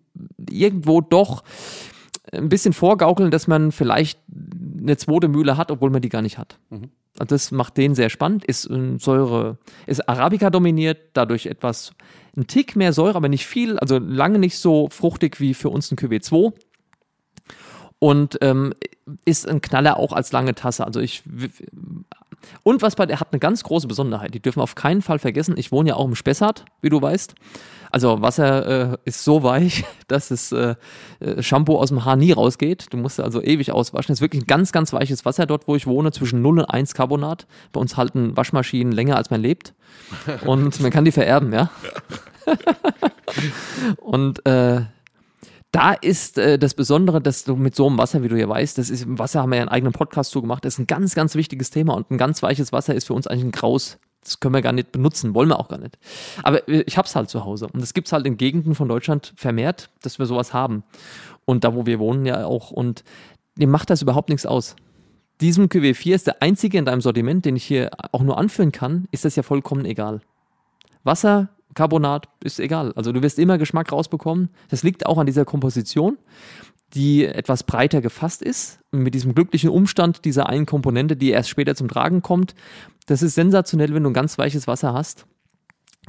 irgendwo 0.49 1.01
doch 1.01 1.43
ein 2.31 2.49
bisschen 2.49 2.73
vorgaukeln, 2.73 3.31
dass 3.31 3.47
man 3.47 3.71
vielleicht 3.71 4.19
eine 4.79 4.97
zweite 4.97 5.27
Mühle 5.27 5.57
hat, 5.57 5.71
obwohl 5.71 5.89
man 5.89 6.01
die 6.01 6.09
gar 6.09 6.21
nicht 6.21 6.37
hat. 6.37 6.59
Mhm. 6.69 6.89
Das 7.15 7.51
macht 7.51 7.77
den 7.77 7.93
sehr 7.93 8.09
spannend. 8.09 8.45
Ist 8.45 8.69
Säure, 8.97 9.57
ist 9.85 10.07
Arabica 10.07 10.49
dominiert, 10.49 10.97
dadurch 11.13 11.45
etwas, 11.45 11.93
ein 12.37 12.47
Tick 12.47 12.75
mehr 12.75 12.93
Säure, 12.93 13.15
aber 13.15 13.27
nicht 13.27 13.45
viel, 13.45 13.77
also 13.79 13.97
lange 13.97 14.39
nicht 14.39 14.57
so 14.57 14.87
fruchtig 14.89 15.39
wie 15.39 15.53
für 15.53 15.69
uns 15.69 15.91
ein 15.91 15.97
QW2. 15.97 16.53
Und 17.99 18.37
ähm, 18.41 18.73
ist 19.25 19.47
ein 19.47 19.61
Knaller 19.61 19.97
auch 19.97 20.13
als 20.13 20.31
lange 20.31 20.55
Tasse. 20.55 20.85
Also 20.85 20.99
ich 21.01 21.23
und 22.63 22.81
was 22.81 22.95
bei 22.95 23.05
der 23.05 23.19
hat 23.19 23.29
eine 23.31 23.39
ganz 23.39 23.63
große 23.63 23.87
Besonderheit, 23.87 24.33
die 24.33 24.39
dürfen 24.39 24.59
wir 24.59 24.63
auf 24.63 24.75
keinen 24.75 25.01
Fall 25.01 25.19
vergessen. 25.19 25.55
Ich 25.57 25.71
wohne 25.71 25.89
ja 25.89 25.95
auch 25.95 26.05
im 26.05 26.15
Spessart, 26.15 26.65
wie 26.81 26.89
du 26.89 27.01
weißt. 27.01 27.35
Also 27.91 28.21
Wasser 28.21 28.93
äh, 28.93 28.97
ist 29.05 29.23
so 29.23 29.43
weich, 29.43 29.83
dass 30.07 30.31
es 30.31 30.51
äh, 30.51 30.75
äh, 31.19 31.43
Shampoo 31.43 31.77
aus 31.77 31.89
dem 31.89 32.05
Haar 32.05 32.15
nie 32.15 32.31
rausgeht. 32.31 32.87
Du 32.91 32.97
musst 32.97 33.19
also 33.19 33.41
ewig 33.41 33.71
auswaschen. 33.71 34.13
Es 34.13 34.17
ist 34.17 34.21
wirklich 34.21 34.43
ein 34.43 34.47
ganz, 34.47 34.71
ganz 34.71 34.93
weiches 34.93 35.25
Wasser 35.25 35.45
dort, 35.45 35.67
wo 35.67 35.75
ich 35.75 35.87
wohne, 35.87 36.11
zwischen 36.11 36.41
0 36.41 36.59
und 36.59 36.65
1 36.65 36.93
Carbonat. 36.93 37.47
Bei 37.71 37.79
uns 37.79 37.97
halten 37.97 38.35
Waschmaschinen 38.37 38.93
länger, 38.93 39.17
als 39.17 39.29
man 39.29 39.41
lebt. 39.41 39.73
Und 40.45 40.79
man 40.79 40.91
kann 40.91 41.05
die 41.05 41.11
vererben, 41.11 41.53
ja. 41.53 41.69
und 43.97 44.45
äh, 44.45 44.81
da 45.71 45.93
ist 45.93 46.37
äh, 46.37 46.59
das 46.59 46.73
Besondere, 46.73 47.21
dass 47.21 47.43
du 47.43 47.55
mit 47.55 47.75
so 47.75 47.87
einem 47.87 47.97
Wasser, 47.97 48.23
wie 48.23 48.27
du 48.27 48.37
ja 48.37 48.47
weißt, 48.47 48.77
das 48.77 48.89
ist 48.89 49.03
im 49.03 49.19
Wasser 49.19 49.41
haben 49.41 49.51
wir 49.51 49.57
ja 49.57 49.61
einen 49.61 49.69
eigenen 49.69 49.93
Podcast 49.93 50.31
zugemacht, 50.31 50.65
das 50.65 50.73
ist 50.73 50.79
ein 50.79 50.87
ganz, 50.87 51.15
ganz 51.15 51.35
wichtiges 51.35 51.69
Thema 51.69 51.93
und 51.93 52.11
ein 52.11 52.17
ganz 52.17 52.43
weiches 52.43 52.71
Wasser 52.71 52.93
ist 52.93 53.07
für 53.07 53.13
uns 53.13 53.27
eigentlich 53.27 53.45
ein 53.45 53.51
Graus. 53.51 53.97
Das 54.23 54.39
können 54.39 54.53
wir 54.53 54.61
gar 54.61 54.73
nicht 54.73 54.91
benutzen, 54.91 55.33
wollen 55.33 55.49
wir 55.49 55.59
auch 55.59 55.67
gar 55.67 55.79
nicht. 55.79 55.97
Aber 56.43 56.67
ich 56.67 56.97
hab's 56.97 57.15
halt 57.15 57.29
zu 57.29 57.43
Hause 57.43 57.67
und 57.67 57.81
es 57.81 57.93
gibt's 57.93 58.11
halt 58.11 58.25
in 58.27 58.37
Gegenden 58.37 58.75
von 58.75 58.87
Deutschland 58.87 59.33
vermehrt, 59.35 59.89
dass 60.03 60.19
wir 60.19 60.25
sowas 60.25 60.53
haben. 60.53 60.83
Und 61.45 61.63
da, 61.63 61.73
wo 61.75 61.85
wir 61.85 61.99
wohnen 61.99 62.25
ja 62.25 62.45
auch 62.45 62.71
und 62.71 63.03
dem 63.55 63.71
macht 63.71 63.89
das 63.89 64.01
überhaupt 64.01 64.29
nichts 64.29 64.45
aus. 64.45 64.75
Diesem 65.41 65.65
QW4 65.67 66.13
ist 66.13 66.27
der 66.27 66.41
einzige 66.41 66.77
in 66.77 66.85
deinem 66.85 67.01
Sortiment, 67.01 67.45
den 67.45 67.55
ich 67.55 67.63
hier 67.63 67.89
auch 68.11 68.21
nur 68.21 68.37
anführen 68.37 68.71
kann, 68.71 69.07
ist 69.09 69.25
das 69.25 69.35
ja 69.35 69.43
vollkommen 69.43 69.85
egal. 69.85 70.21
Wasser 71.03 71.49
Carbonat 71.73 72.27
ist 72.43 72.59
egal. 72.59 72.93
Also 72.95 73.11
du 73.11 73.23
wirst 73.23 73.39
immer 73.39 73.57
Geschmack 73.57 73.91
rausbekommen. 73.91 74.49
Das 74.69 74.83
liegt 74.83 75.05
auch 75.05 75.17
an 75.17 75.25
dieser 75.25 75.45
Komposition, 75.45 76.17
die 76.93 77.25
etwas 77.25 77.63
breiter 77.63 78.01
gefasst 78.01 78.41
ist, 78.41 78.79
mit 78.91 79.13
diesem 79.13 79.33
glücklichen 79.35 79.69
Umstand 79.69 80.25
dieser 80.25 80.47
einen 80.47 80.65
Komponente, 80.65 81.15
die 81.15 81.29
erst 81.29 81.49
später 81.49 81.75
zum 81.75 81.87
Tragen 81.87 82.21
kommt. 82.21 82.55
Das 83.07 83.21
ist 83.21 83.35
sensationell, 83.35 83.93
wenn 83.93 84.03
du 84.03 84.09
ein 84.09 84.13
ganz 84.13 84.37
weiches 84.37 84.67
Wasser 84.67 84.93
hast. 84.93 85.25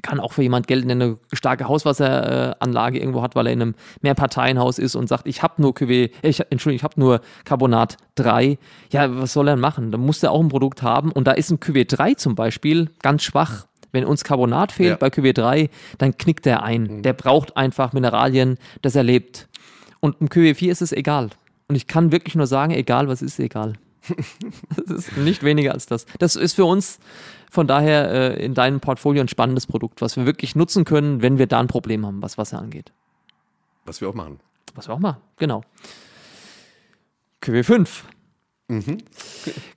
Kann 0.02 0.20
auch 0.20 0.32
für 0.32 0.42
jemand 0.42 0.66
gelten, 0.66 0.88
der 0.88 0.96
eine 0.96 1.18
starke 1.32 1.68
Hauswasseranlage 1.68 2.98
irgendwo 2.98 3.22
hat, 3.22 3.36
weil 3.36 3.46
er 3.46 3.52
in 3.52 3.62
einem 3.62 3.74
Mehrparteienhaus 4.00 4.78
ist 4.78 4.96
und 4.96 5.06
sagt, 5.06 5.26
ich 5.26 5.42
habe 5.42 5.60
nur 5.60 5.74
QW, 5.74 6.08
ich, 6.22 6.40
Entschuldigung, 6.50 6.76
ich 6.76 6.82
habe 6.82 6.98
nur 6.98 7.20
Carbonat 7.44 7.98
3. 8.16 8.58
Ja, 8.90 9.16
was 9.20 9.34
soll 9.34 9.48
er 9.48 9.56
machen? 9.56 9.92
Da 9.92 9.98
muss 9.98 10.22
er 10.22 10.32
auch 10.32 10.40
ein 10.40 10.48
Produkt 10.48 10.82
haben. 10.82 11.12
Und 11.12 11.26
da 11.26 11.32
ist 11.32 11.50
ein 11.50 11.60
QW 11.60 11.84
3 11.84 12.14
zum 12.14 12.34
Beispiel 12.34 12.90
ganz 13.00 13.22
schwach 13.22 13.66
wenn 13.92 14.06
uns 14.06 14.24
Carbonat 14.24 14.72
fehlt 14.72 14.90
ja. 14.90 14.96
bei 14.96 15.08
QW3, 15.08 15.68
dann 15.98 16.16
knickt 16.16 16.46
der 16.46 16.62
ein. 16.62 16.84
Mhm. 16.84 17.02
Der 17.02 17.12
braucht 17.12 17.56
einfach 17.56 17.92
Mineralien, 17.92 18.58
das 18.80 18.96
er 18.96 19.02
lebt. 19.02 19.48
Und 20.02 20.20
im 20.20 20.28
QW4 20.28 20.68
ist 20.68 20.82
es 20.82 20.92
egal. 20.92 21.30
Und 21.68 21.76
ich 21.76 21.86
kann 21.86 22.12
wirklich 22.12 22.34
nur 22.34 22.46
sagen, 22.46 22.72
egal 22.72 23.08
was 23.08 23.22
ist, 23.22 23.38
egal. 23.38 23.74
das 24.76 24.90
ist 24.90 25.16
nicht 25.16 25.44
weniger 25.44 25.72
als 25.72 25.86
das. 25.86 26.06
Das 26.18 26.34
ist 26.34 26.54
für 26.54 26.64
uns 26.64 26.98
von 27.50 27.68
daher 27.68 28.10
äh, 28.10 28.44
in 28.44 28.52
deinem 28.52 28.80
Portfolio 28.80 29.22
ein 29.22 29.28
spannendes 29.28 29.66
Produkt, 29.66 30.02
was 30.02 30.16
wir 30.16 30.26
wirklich 30.26 30.56
nutzen 30.56 30.84
können, 30.84 31.22
wenn 31.22 31.38
wir 31.38 31.46
da 31.46 31.60
ein 31.60 31.68
Problem 31.68 32.04
haben, 32.04 32.20
was 32.20 32.36
Wasser 32.36 32.58
angeht. 32.58 32.92
Was 33.84 34.00
wir 34.00 34.08
auch 34.08 34.14
machen. 34.14 34.40
Was 34.74 34.88
wir 34.88 34.94
auch 34.94 34.98
machen, 34.98 35.20
genau. 35.36 35.62
QW5 37.42 37.88
Mhm. 38.68 38.98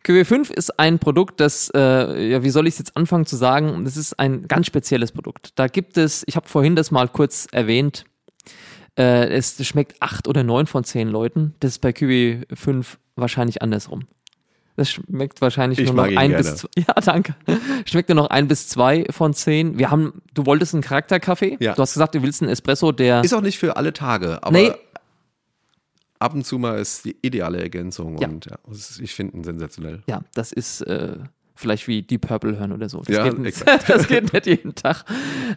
QW5 0.06 0.52
ist 0.52 0.80
ein 0.80 1.00
Produkt, 1.00 1.42
das, 1.42 1.70
äh, 1.76 2.30
ja, 2.30 2.44
wie 2.44 2.50
soll 2.50 2.66
ich 2.66 2.76
es 2.76 2.80
jetzt 2.80 2.96
anfangen 2.96 3.26
zu 3.26 3.36
sagen? 3.36 3.84
Das 3.84 3.98
ist 3.98 4.18
ein 4.18 4.48
ganz 4.48 4.68
spezielles 4.68 5.12
Produkt. 5.12 5.50
Da 5.56 5.68
gibt 5.68 5.98
es, 5.98 6.24
ich 6.28 6.38
habe 6.38 6.48
vorhin 6.48 6.78
das 6.78 6.92
mal 6.92 7.10
kurz 7.10 7.48
erwähnt, 7.52 8.06
äh, 8.98 9.28
es 9.30 9.66
schmeckt 9.66 10.02
acht 10.02 10.28
oder 10.28 10.44
neun 10.44 10.68
von 10.68 10.84
zehn 10.84 11.10
Leuten. 11.10 11.56
Das 11.60 11.72
ist 11.72 11.80
bei 11.80 11.90
QW5 11.90 12.86
wahrscheinlich 13.16 13.62
andersrum. 13.62 14.04
Das 14.78 14.92
schmeckt 14.92 15.40
wahrscheinlich 15.40 15.80
ich 15.80 15.86
nur 15.86 15.96
noch 15.96 16.04
ein 16.04 16.32
gerne. 16.32 16.38
bis 16.38 16.56
zwei. 16.58 16.70
Ja, 16.78 16.94
danke. 16.96 17.36
Schmeckt 17.86 18.10
nur 18.10 18.16
noch 18.16 18.30
ein 18.30 18.48
bis 18.48 18.68
zwei 18.68 19.06
von 19.10 19.34
zehn. 19.34 19.80
Wir 19.80 19.90
haben, 19.90 20.22
du 20.34 20.46
wolltest 20.46 20.74
einen 20.74 20.84
Charakterkaffee. 20.84 21.58
Ja. 21.60 21.74
Du 21.76 21.82
hast 21.82 21.94
gesagt, 21.94 22.16
du 22.16 22.24
willst 22.24 22.42
einen 22.42 22.52
Espresso, 22.52 22.92
der. 22.92 23.24
Ist 23.24 23.34
auch 23.34 23.42
nicht 23.42 23.58
für 23.58 23.78
alle 23.78 23.94
Tage, 23.94 24.44
aber. 24.44 24.52
Nee, 24.52 24.72
ab 26.20 26.34
und 26.34 26.46
zu 26.46 26.58
mal 26.58 26.80
ist 26.80 27.06
die 27.06 27.16
ideale 27.22 27.62
Ergänzung 27.62 28.18
ja. 28.18 28.28
und 28.28 28.46
ja, 28.46 28.58
ich 29.02 29.14
finde 29.14 29.38
ihn 29.38 29.44
sensationell. 29.44 30.04
Ja, 30.08 30.22
das 30.34 30.52
ist 30.52 30.82
äh, 30.82 31.18
vielleicht 31.56 31.88
wie 31.88 32.02
Deep 32.02 32.28
Purple 32.28 32.58
hören 32.58 32.72
oder 32.72 32.90
so. 32.90 33.00
Das, 33.00 33.16
ja, 33.16 33.24
geht, 33.24 33.40
nicht, 33.40 33.64
das 33.88 34.08
geht 34.08 34.34
nicht 34.34 34.46
jeden 34.46 34.76
Tag. 34.76 35.06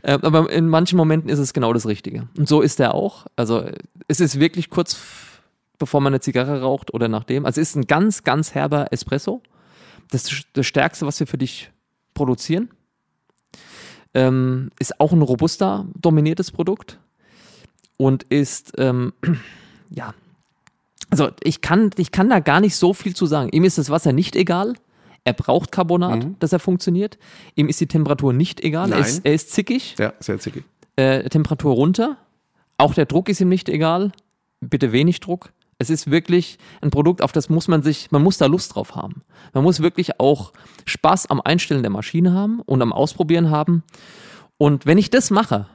Äh, 0.02 0.18
aber 0.22 0.50
in 0.50 0.68
manchen 0.68 0.96
Momenten 0.96 1.28
ist 1.28 1.38
es 1.38 1.52
genau 1.52 1.72
das 1.72 1.87
Richtige. 1.87 2.28
Und 2.37 2.48
so 2.48 2.61
ist 2.61 2.80
er 2.80 2.94
auch. 2.94 3.26
Also 3.37 3.64
es 4.06 4.20
ist 4.20 4.40
wirklich 4.40 4.70
kurz 4.70 4.98
bevor 5.78 6.00
man 6.00 6.12
eine 6.12 6.20
Zigarre 6.20 6.61
raucht 6.61 6.92
oder 6.92 7.06
nachdem. 7.06 7.46
Also 7.46 7.61
es 7.61 7.70
ist 7.70 7.76
ein 7.76 7.87
ganz, 7.87 8.24
ganz 8.24 8.52
herber 8.52 8.92
Espresso. 8.92 9.42
Das 10.11 10.24
ist 10.24 10.48
das 10.54 10.66
Stärkste, 10.66 11.06
was 11.06 11.20
wir 11.20 11.28
für 11.28 11.38
dich 11.38 11.70
produzieren. 12.14 12.68
Ähm, 14.12 14.70
ist 14.80 14.98
auch 15.00 15.12
ein 15.12 15.22
robuster 15.22 15.87
dominiertes 15.94 16.50
Produkt 16.50 16.98
und 17.96 18.24
ist 18.24 18.72
ähm, 18.78 19.12
ja 19.90 20.14
also 21.11 21.30
ich 21.42 21.61
kann, 21.61 21.90
ich 21.96 22.12
kann 22.12 22.28
da 22.28 22.40
gar 22.40 22.61
nicht 22.61 22.76
so 22.76 22.92
viel 22.92 23.14
zu 23.14 23.26
sagen. 23.26 23.48
Ihm 23.50 23.64
ist 23.64 23.78
das 23.78 23.90
Wasser 23.90 24.12
nicht 24.12 24.37
egal. 24.37 24.74
Er 25.24 25.33
braucht 25.33 25.72
Carbonat, 25.72 26.24
mhm. 26.24 26.37
dass 26.38 26.52
er 26.52 26.59
funktioniert. 26.59 27.18
Ihm 27.54 27.68
ist 27.68 27.81
die 27.81 27.87
Temperatur 27.87 28.33
nicht 28.33 28.62
egal. 28.62 28.92
Er 28.92 29.00
ist, 29.00 29.24
er 29.24 29.35
ist, 29.35 29.52
zickig. 29.52 29.96
Ja, 29.98 30.12
sehr 30.20 30.38
zickig. 30.38 30.64
Äh, 30.96 31.28
Temperatur 31.28 31.74
runter. 31.74 32.16
Auch 32.78 32.94
der 32.94 33.07
Druck 33.07 33.28
ist 33.28 33.40
ihm 33.40 33.48
nicht 33.48 33.68
egal. 33.68 34.12
Bitte 34.61 34.92
wenig 34.92 35.20
Druck. 35.20 35.52
Es 35.78 35.90
ist 35.90 36.11
wirklich 36.11 36.59
ein 36.81 36.90
Produkt, 36.90 37.22
auf 37.22 37.31
das 37.31 37.48
muss 37.48 37.68
man 37.68 37.83
sich, 37.83 38.11
man 38.11 38.22
muss 38.22 38.38
da 38.38 38.46
Lust 38.46 38.74
drauf 38.74 38.96
haben. 38.96 39.22
Man 39.52 39.62
muss 39.62 39.81
wirklich 39.81 40.18
auch 40.18 40.52
Spaß 40.87 41.26
am 41.26 41.40
Einstellen 41.40 41.83
der 41.83 41.90
Maschine 41.90 42.33
haben 42.33 42.61
und 42.61 42.83
am 42.83 42.92
Ausprobieren 42.92 43.50
haben. 43.50 43.85
Und 44.57 44.87
wenn 44.87 44.98
ich 44.98 45.11
das 45.11 45.31
mache, 45.31 45.66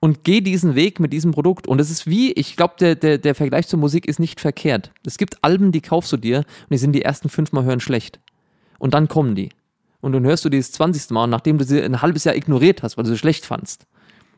und 0.00 0.24
geh 0.24 0.40
diesen 0.40 0.74
Weg 0.74 1.00
mit 1.00 1.12
diesem 1.12 1.32
Produkt. 1.32 1.66
Und 1.66 1.80
es 1.80 1.90
ist 1.90 2.06
wie, 2.06 2.32
ich 2.32 2.56
glaube, 2.56 2.74
der, 2.78 2.94
der, 2.94 3.18
der 3.18 3.34
Vergleich 3.34 3.66
zur 3.66 3.78
Musik 3.78 4.06
ist 4.06 4.20
nicht 4.20 4.40
verkehrt. 4.40 4.92
Es 5.04 5.18
gibt 5.18 5.42
Alben, 5.42 5.72
die 5.72 5.80
kaufst 5.80 6.12
du 6.12 6.16
dir 6.16 6.38
und 6.38 6.70
die 6.70 6.78
sind 6.78 6.92
die 6.92 7.02
ersten 7.02 7.28
fünfmal 7.28 7.64
hören 7.64 7.80
schlecht. 7.80 8.20
Und 8.78 8.94
dann 8.94 9.08
kommen 9.08 9.34
die. 9.34 9.50
Und 10.00 10.12
dann 10.12 10.24
hörst 10.24 10.44
du 10.44 10.48
die 10.48 10.58
das 10.58 10.72
20. 10.72 11.10
Mal, 11.10 11.26
nachdem 11.26 11.58
du 11.58 11.64
sie 11.64 11.82
ein 11.82 12.02
halbes 12.02 12.24
Jahr 12.24 12.36
ignoriert 12.36 12.82
hast, 12.82 12.96
weil 12.96 13.04
du 13.04 13.10
sie 13.10 13.18
schlecht 13.18 13.44
fandst. 13.46 13.86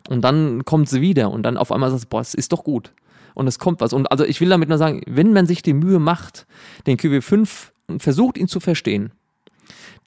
Und 0.08 0.22
dann 0.22 0.64
kommt 0.64 0.88
sie 0.88 1.00
wieder 1.00 1.30
und 1.30 1.42
dann 1.42 1.56
auf 1.56 1.70
einmal 1.70 1.90
sagst 1.90 2.04
du, 2.04 2.08
boah, 2.08 2.20
es 2.20 2.34
ist 2.34 2.52
doch 2.52 2.64
gut. 2.64 2.92
Und 3.34 3.46
es 3.46 3.58
kommt 3.58 3.80
was. 3.80 3.92
Und 3.92 4.10
also 4.10 4.24
ich 4.24 4.40
will 4.40 4.48
damit 4.48 4.68
nur 4.68 4.78
sagen, 4.78 5.02
wenn 5.06 5.32
man 5.32 5.46
sich 5.46 5.62
die 5.62 5.74
Mühe 5.74 5.98
macht, 5.98 6.46
den 6.86 6.96
QW5 6.96 7.70
versucht, 7.98 8.38
ihn 8.38 8.48
zu 8.48 8.60
verstehen, 8.60 9.12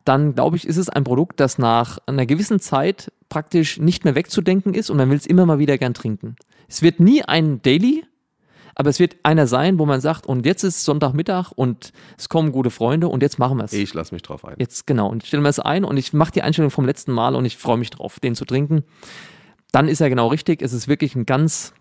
dann 0.05 0.33
glaube 0.33 0.57
ich, 0.57 0.67
ist 0.67 0.77
es 0.77 0.89
ein 0.89 1.03
Produkt, 1.03 1.39
das 1.39 1.57
nach 1.57 1.99
einer 2.07 2.25
gewissen 2.25 2.59
Zeit 2.59 3.11
praktisch 3.29 3.79
nicht 3.79 4.03
mehr 4.03 4.15
wegzudenken 4.15 4.73
ist 4.73 4.89
und 4.89 4.97
man 4.97 5.09
will 5.09 5.17
es 5.17 5.27
immer 5.27 5.45
mal 5.45 5.59
wieder 5.59 5.77
gern 5.77 5.93
trinken. 5.93 6.35
Es 6.67 6.81
wird 6.81 6.99
nie 6.99 7.23
ein 7.23 7.61
Daily, 7.61 8.03
aber 8.81 8.89
es 8.89 8.99
wird 8.99 9.17
einer 9.21 9.45
sein, 9.45 9.77
wo 9.77 9.85
man 9.85 10.01
sagt, 10.01 10.25
und 10.25 10.43
jetzt 10.43 10.63
ist 10.63 10.83
Sonntagmittag 10.85 11.51
und 11.51 11.93
es 12.17 12.29
kommen 12.29 12.51
gute 12.51 12.71
Freunde 12.71 13.09
und 13.09 13.21
jetzt 13.21 13.37
machen 13.37 13.59
wir 13.59 13.65
es. 13.65 13.73
Ich 13.73 13.93
lasse 13.93 14.11
mich 14.11 14.23
drauf 14.23 14.43
ein. 14.43 14.55
Jetzt 14.57 14.87
genau 14.87 15.07
und 15.07 15.21
ich 15.21 15.27
stelle 15.27 15.43
mir 15.43 15.49
es 15.49 15.59
ein 15.59 15.83
und 15.83 15.97
ich 15.97 16.13
mache 16.13 16.31
die 16.31 16.41
Einstellung 16.41 16.71
vom 16.71 16.85
letzten 16.85 17.11
Mal 17.11 17.35
und 17.35 17.45
ich 17.45 17.57
freue 17.57 17.77
mich 17.77 17.91
drauf, 17.91 18.19
den 18.19 18.33
zu 18.33 18.43
trinken. 18.43 18.83
Dann 19.71 19.87
ist 19.87 20.01
er 20.01 20.09
genau 20.09 20.29
richtig. 20.29 20.63
Es 20.63 20.73
ist 20.73 20.87
wirklich 20.87 21.15
ein 21.15 21.27
ganz 21.27 21.73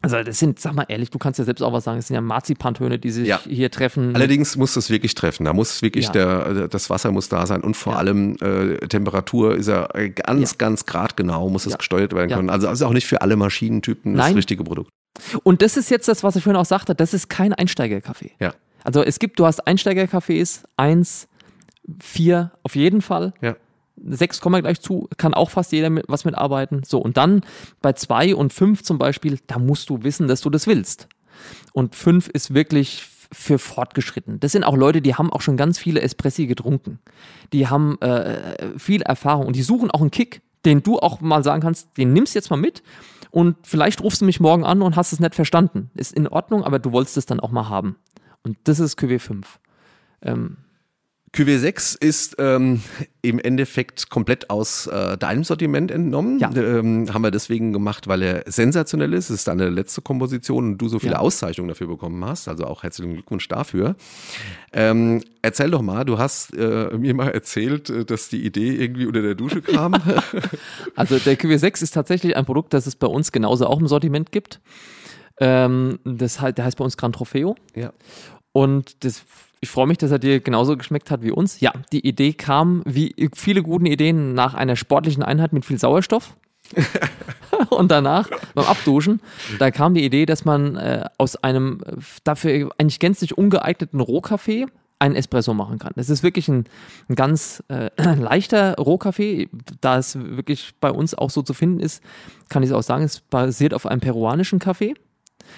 also 0.00 0.22
das 0.22 0.38
sind, 0.38 0.58
sag 0.60 0.74
mal 0.74 0.86
ehrlich, 0.88 1.10
du 1.10 1.18
kannst 1.18 1.38
ja 1.38 1.44
selbst 1.44 1.62
auch 1.62 1.74
was 1.74 1.84
sagen, 1.84 1.98
es 1.98 2.08
sind 2.08 2.14
ja 2.14 2.20
Marzipantöne, 2.22 2.98
die 2.98 3.10
sich 3.10 3.28
ja. 3.28 3.40
hier 3.44 3.70
treffen. 3.70 4.14
Allerdings 4.14 4.56
muss 4.56 4.72
das 4.72 4.88
wirklich 4.88 5.14
treffen. 5.14 5.44
Da 5.44 5.52
muss 5.52 5.82
wirklich 5.82 6.06
ja. 6.06 6.12
der, 6.12 6.68
das 6.68 6.88
Wasser 6.88 7.10
muss 7.10 7.28
da 7.28 7.46
sein 7.46 7.62
und 7.62 7.74
vor 7.74 7.94
ja. 7.94 7.98
allem 7.98 8.36
äh, 8.40 8.76
Temperatur 8.86 9.56
ist 9.56 9.68
ja 9.68 9.88
ganz, 10.14 10.56
ganz 10.56 10.86
gradgenau, 10.86 11.50
muss 11.50 11.66
es 11.66 11.76
gesteuert 11.76 12.14
werden 12.14 12.30
können. 12.30 12.50
Also 12.50 12.70
ist 12.70 12.82
auch 12.82 12.92
nicht 12.92 13.06
für 13.06 13.20
alle 13.20 13.36
Maschinentypen 13.36 14.14
das 14.14 14.34
richtige 14.34 14.64
Produkt. 14.64 14.90
Und 15.42 15.62
das 15.62 15.76
ist 15.76 15.90
jetzt 15.90 16.08
das, 16.08 16.22
was 16.22 16.36
ich 16.36 16.42
vorhin 16.42 16.60
auch 16.60 16.66
sagte, 16.66 16.94
das 16.94 17.14
ist 17.14 17.28
kein 17.28 17.52
Einsteigerkaffee. 17.52 18.32
Ja. 18.40 18.54
Also 18.82 19.02
es 19.02 19.18
gibt, 19.18 19.38
du 19.38 19.46
hast 19.46 19.66
Einsteigercafés, 19.66 20.64
eins, 20.76 21.28
vier 22.00 22.52
auf 22.62 22.76
jeden 22.76 23.02
Fall. 23.02 23.32
Ja. 23.40 23.56
Sechs 24.06 24.40
kommen 24.40 24.56
wir 24.56 24.62
gleich 24.62 24.80
zu, 24.80 25.08
kann 25.16 25.34
auch 25.34 25.50
fast 25.50 25.72
jeder 25.72 25.88
mit, 25.88 26.06
was 26.08 26.24
mitarbeiten. 26.24 26.82
So, 26.84 26.98
und 26.98 27.16
dann 27.16 27.42
bei 27.80 27.92
zwei 27.92 28.34
und 28.34 28.52
fünf 28.52 28.82
zum 28.82 28.98
Beispiel, 28.98 29.38
da 29.46 29.58
musst 29.58 29.88
du 29.88 30.02
wissen, 30.02 30.28
dass 30.28 30.40
du 30.40 30.50
das 30.50 30.66
willst. 30.66 31.08
Und 31.72 31.94
fünf 31.94 32.28
ist 32.28 32.54
wirklich 32.54 33.06
für 33.32 33.58
fortgeschritten. 33.58 34.40
Das 34.40 34.52
sind 34.52 34.64
auch 34.64 34.76
Leute, 34.76 35.00
die 35.00 35.14
haben 35.14 35.32
auch 35.32 35.40
schon 35.40 35.56
ganz 35.56 35.78
viele 35.78 36.00
Espressi 36.00 36.46
getrunken. 36.46 36.98
Die 37.52 37.68
haben 37.68 38.00
äh, 38.00 38.78
viel 38.78 39.02
Erfahrung 39.02 39.46
und 39.46 39.56
die 39.56 39.62
suchen 39.62 39.90
auch 39.90 40.00
einen 40.00 40.10
Kick, 40.10 40.42
den 40.64 40.82
du 40.82 40.98
auch 40.98 41.20
mal 41.20 41.42
sagen 41.44 41.62
kannst, 41.62 41.96
den 41.96 42.12
nimmst 42.12 42.34
jetzt 42.34 42.50
mal 42.50 42.56
mit 42.56 42.82
und 43.30 43.56
vielleicht 43.62 44.02
rufst 44.02 44.20
du 44.20 44.24
mich 44.24 44.40
morgen 44.40 44.64
an 44.64 44.82
und 44.82 44.96
hast 44.96 45.12
es 45.12 45.20
nicht 45.20 45.34
verstanden. 45.34 45.90
Ist 45.94 46.12
in 46.12 46.28
Ordnung, 46.28 46.62
aber 46.62 46.78
du 46.78 46.92
wolltest 46.92 47.16
es 47.16 47.26
dann 47.26 47.40
auch 47.40 47.50
mal 47.50 47.68
haben. 47.68 47.96
Und 48.44 48.56
das 48.64 48.78
ist 48.78 48.98
QW5. 48.98 49.44
Ähm, 50.22 50.58
QW6 51.34 52.00
ist 52.00 52.36
ähm, 52.38 52.80
im 53.22 53.38
Endeffekt 53.40 54.08
komplett 54.08 54.50
aus 54.50 54.86
äh, 54.86 55.18
deinem 55.18 55.42
Sortiment 55.42 55.90
entnommen. 55.90 56.38
Ja. 56.38 56.50
Ähm, 56.54 57.12
haben 57.12 57.22
wir 57.22 57.30
deswegen 57.32 57.72
gemacht, 57.72 58.06
weil 58.06 58.22
er 58.22 58.44
sensationell 58.46 59.12
ist. 59.12 59.30
Es 59.30 59.38
ist 59.40 59.48
deine 59.48 59.68
letzte 59.68 60.00
Komposition 60.00 60.64
und 60.72 60.78
du 60.78 60.88
so 60.88 60.98
viele 61.00 61.14
Ja. 61.14 61.18
Auszeichnungen 61.18 61.68
dafür 61.68 61.88
bekommen 61.88 62.24
hast. 62.24 62.46
Also 62.46 62.64
auch 62.64 62.84
herzlichen 62.84 63.14
Glückwunsch 63.14 63.48
dafür. 63.48 63.96
Ähm, 64.72 65.22
erzähl 65.42 65.70
doch 65.70 65.82
mal, 65.82 66.04
du 66.04 66.18
hast 66.18 66.54
äh, 66.56 66.96
mir 66.96 67.14
mal 67.14 67.30
erzählt, 67.30 67.90
äh, 67.90 68.04
dass 68.04 68.28
die 68.28 68.44
Idee 68.44 68.76
irgendwie 68.76 69.06
unter 69.06 69.22
der 69.22 69.34
Dusche 69.34 69.60
kam. 69.62 69.94
Also 70.96 71.18
der 71.18 71.36
QW6 71.36 71.82
ist 71.82 71.90
tatsächlich 71.92 72.36
ein 72.36 72.44
Produkt, 72.44 72.72
das 72.72 72.86
es 72.86 72.94
bei 72.94 73.06
uns 73.08 73.32
genauso 73.32 73.66
auch 73.66 73.80
im 73.80 73.88
Sortiment 73.88 74.30
gibt. 74.30 74.60
Ähm, 75.40 75.98
das 76.04 76.40
halt, 76.40 76.58
der 76.58 76.64
heißt 76.66 76.76
bei 76.76 76.84
uns 76.84 76.96
Gran 76.96 77.12
Trofeo. 77.12 77.56
ja. 77.74 77.92
Und 78.52 79.02
das, 79.04 79.24
ich 79.64 79.70
freue 79.70 79.86
mich, 79.86 79.96
dass 79.96 80.10
er 80.10 80.18
dir 80.18 80.40
genauso 80.40 80.76
geschmeckt 80.76 81.10
hat 81.10 81.22
wie 81.22 81.30
uns. 81.30 81.60
Ja, 81.60 81.72
die 81.90 82.06
Idee 82.06 82.34
kam, 82.34 82.82
wie 82.84 83.14
viele 83.34 83.62
guten 83.62 83.86
Ideen, 83.86 84.34
nach 84.34 84.52
einer 84.52 84.76
sportlichen 84.76 85.22
Einheit 85.22 85.54
mit 85.54 85.64
viel 85.64 85.78
Sauerstoff. 85.78 86.36
und 87.70 87.90
danach 87.90 88.28
beim 88.54 88.66
Abduschen, 88.66 89.20
da 89.58 89.70
kam 89.70 89.94
die 89.94 90.04
Idee, 90.04 90.26
dass 90.26 90.44
man 90.44 90.76
äh, 90.76 91.08
aus 91.16 91.36
einem 91.36 91.80
äh, 91.86 91.96
dafür 92.24 92.70
eigentlich 92.76 92.98
gänzlich 92.98 93.38
ungeeigneten 93.38 94.00
Rohkaffee 94.00 94.66
einen 94.98 95.16
Espresso 95.16 95.54
machen 95.54 95.78
kann. 95.78 95.92
Das 95.96 96.10
ist 96.10 96.22
wirklich 96.22 96.48
ein, 96.48 96.64
ein 97.08 97.14
ganz 97.14 97.62
äh, 97.68 97.90
leichter 98.14 98.76
Rohkaffee, 98.76 99.48
da 99.80 99.96
es 99.96 100.18
wirklich 100.18 100.74
bei 100.78 100.90
uns 100.90 101.14
auch 101.14 101.30
so 101.30 101.40
zu 101.40 101.54
finden 101.54 101.80
ist, 101.80 102.02
kann 102.50 102.62
ich 102.62 102.68
es 102.68 102.74
auch 102.74 102.82
sagen, 102.82 103.04
es 103.04 103.20
basiert 103.20 103.72
auf 103.72 103.86
einem 103.86 104.00
peruanischen 104.00 104.58
Kaffee. 104.58 104.94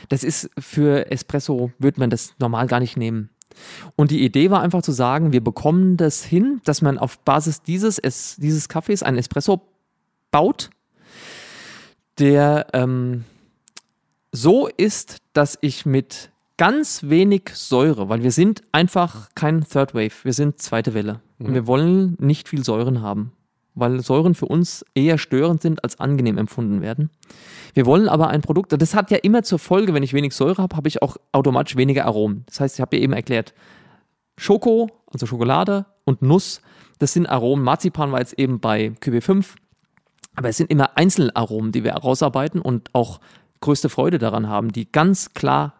Das 0.08 0.22
ist 0.22 0.50
für 0.58 1.10
Espresso, 1.10 1.72
würde 1.78 1.98
man 1.98 2.10
das 2.10 2.34
normal 2.38 2.68
gar 2.68 2.78
nicht 2.78 2.96
nehmen. 2.96 3.30
Und 3.96 4.10
die 4.10 4.24
Idee 4.24 4.50
war 4.50 4.60
einfach 4.60 4.82
zu 4.82 4.92
sagen, 4.92 5.32
wir 5.32 5.42
bekommen 5.42 5.96
das 5.96 6.24
hin, 6.24 6.60
dass 6.64 6.82
man 6.82 6.98
auf 6.98 7.18
Basis 7.20 7.62
dieses, 7.62 7.98
es, 7.98 8.36
dieses 8.36 8.68
Kaffees 8.68 9.02
einen 9.02 9.18
Espresso 9.18 9.62
baut, 10.30 10.70
der 12.18 12.66
ähm, 12.72 13.24
so 14.32 14.68
ist, 14.68 15.18
dass 15.32 15.58
ich 15.60 15.86
mit 15.86 16.30
ganz 16.56 17.02
wenig 17.04 17.50
Säure, 17.54 18.08
weil 18.08 18.22
wir 18.22 18.32
sind 18.32 18.62
einfach 18.72 19.28
kein 19.34 19.66
Third 19.66 19.94
Wave, 19.94 20.24
wir 20.24 20.32
sind 20.32 20.60
zweite 20.60 20.94
Welle. 20.94 21.20
Und 21.38 21.52
wir 21.52 21.66
wollen 21.66 22.16
nicht 22.18 22.48
viel 22.48 22.64
Säuren 22.64 23.02
haben, 23.02 23.32
weil 23.76 24.00
Säuren 24.00 24.34
für 24.34 24.46
uns 24.46 24.84
eher 24.94 25.18
störend 25.18 25.62
sind, 25.62 25.84
als 25.84 26.00
angenehm 26.00 26.38
empfunden 26.38 26.80
werden. 26.80 27.10
Wir 27.74 27.86
wollen 27.86 28.08
aber 28.08 28.28
ein 28.28 28.40
Produkt, 28.40 28.72
das 28.72 28.94
hat 28.94 29.10
ja 29.10 29.18
immer 29.18 29.42
zur 29.42 29.58
Folge, 29.58 29.94
wenn 29.94 30.02
ich 30.02 30.14
wenig 30.14 30.34
Säure 30.34 30.62
habe, 30.62 30.74
habe 30.74 30.88
ich 30.88 31.02
auch 31.02 31.16
automatisch 31.30 31.76
weniger 31.76 32.06
Aromen. 32.06 32.44
Das 32.46 32.58
heißt, 32.58 32.76
ich 32.76 32.80
habe 32.80 32.96
ja 32.96 33.02
eben 33.02 33.12
erklärt, 33.12 33.54
Schoko, 34.38 34.88
also 35.12 35.26
Schokolade 35.26 35.86
und 36.04 36.22
Nuss, 36.22 36.62
das 36.98 37.12
sind 37.12 37.26
Aromen. 37.26 37.64
Marzipan 37.64 38.12
war 38.12 38.20
jetzt 38.20 38.38
eben 38.38 38.60
bei 38.60 38.92
QB5, 39.00 39.44
aber 40.34 40.48
es 40.48 40.56
sind 40.56 40.70
immer 40.70 40.96
Einzelaromen, 40.96 41.72
die 41.72 41.84
wir 41.84 41.92
herausarbeiten 41.92 42.60
und 42.60 42.94
auch 42.94 43.20
größte 43.60 43.88
Freude 43.88 44.18
daran 44.18 44.48
haben, 44.48 44.72
die 44.72 44.90
ganz 44.90 45.34
klar 45.34 45.74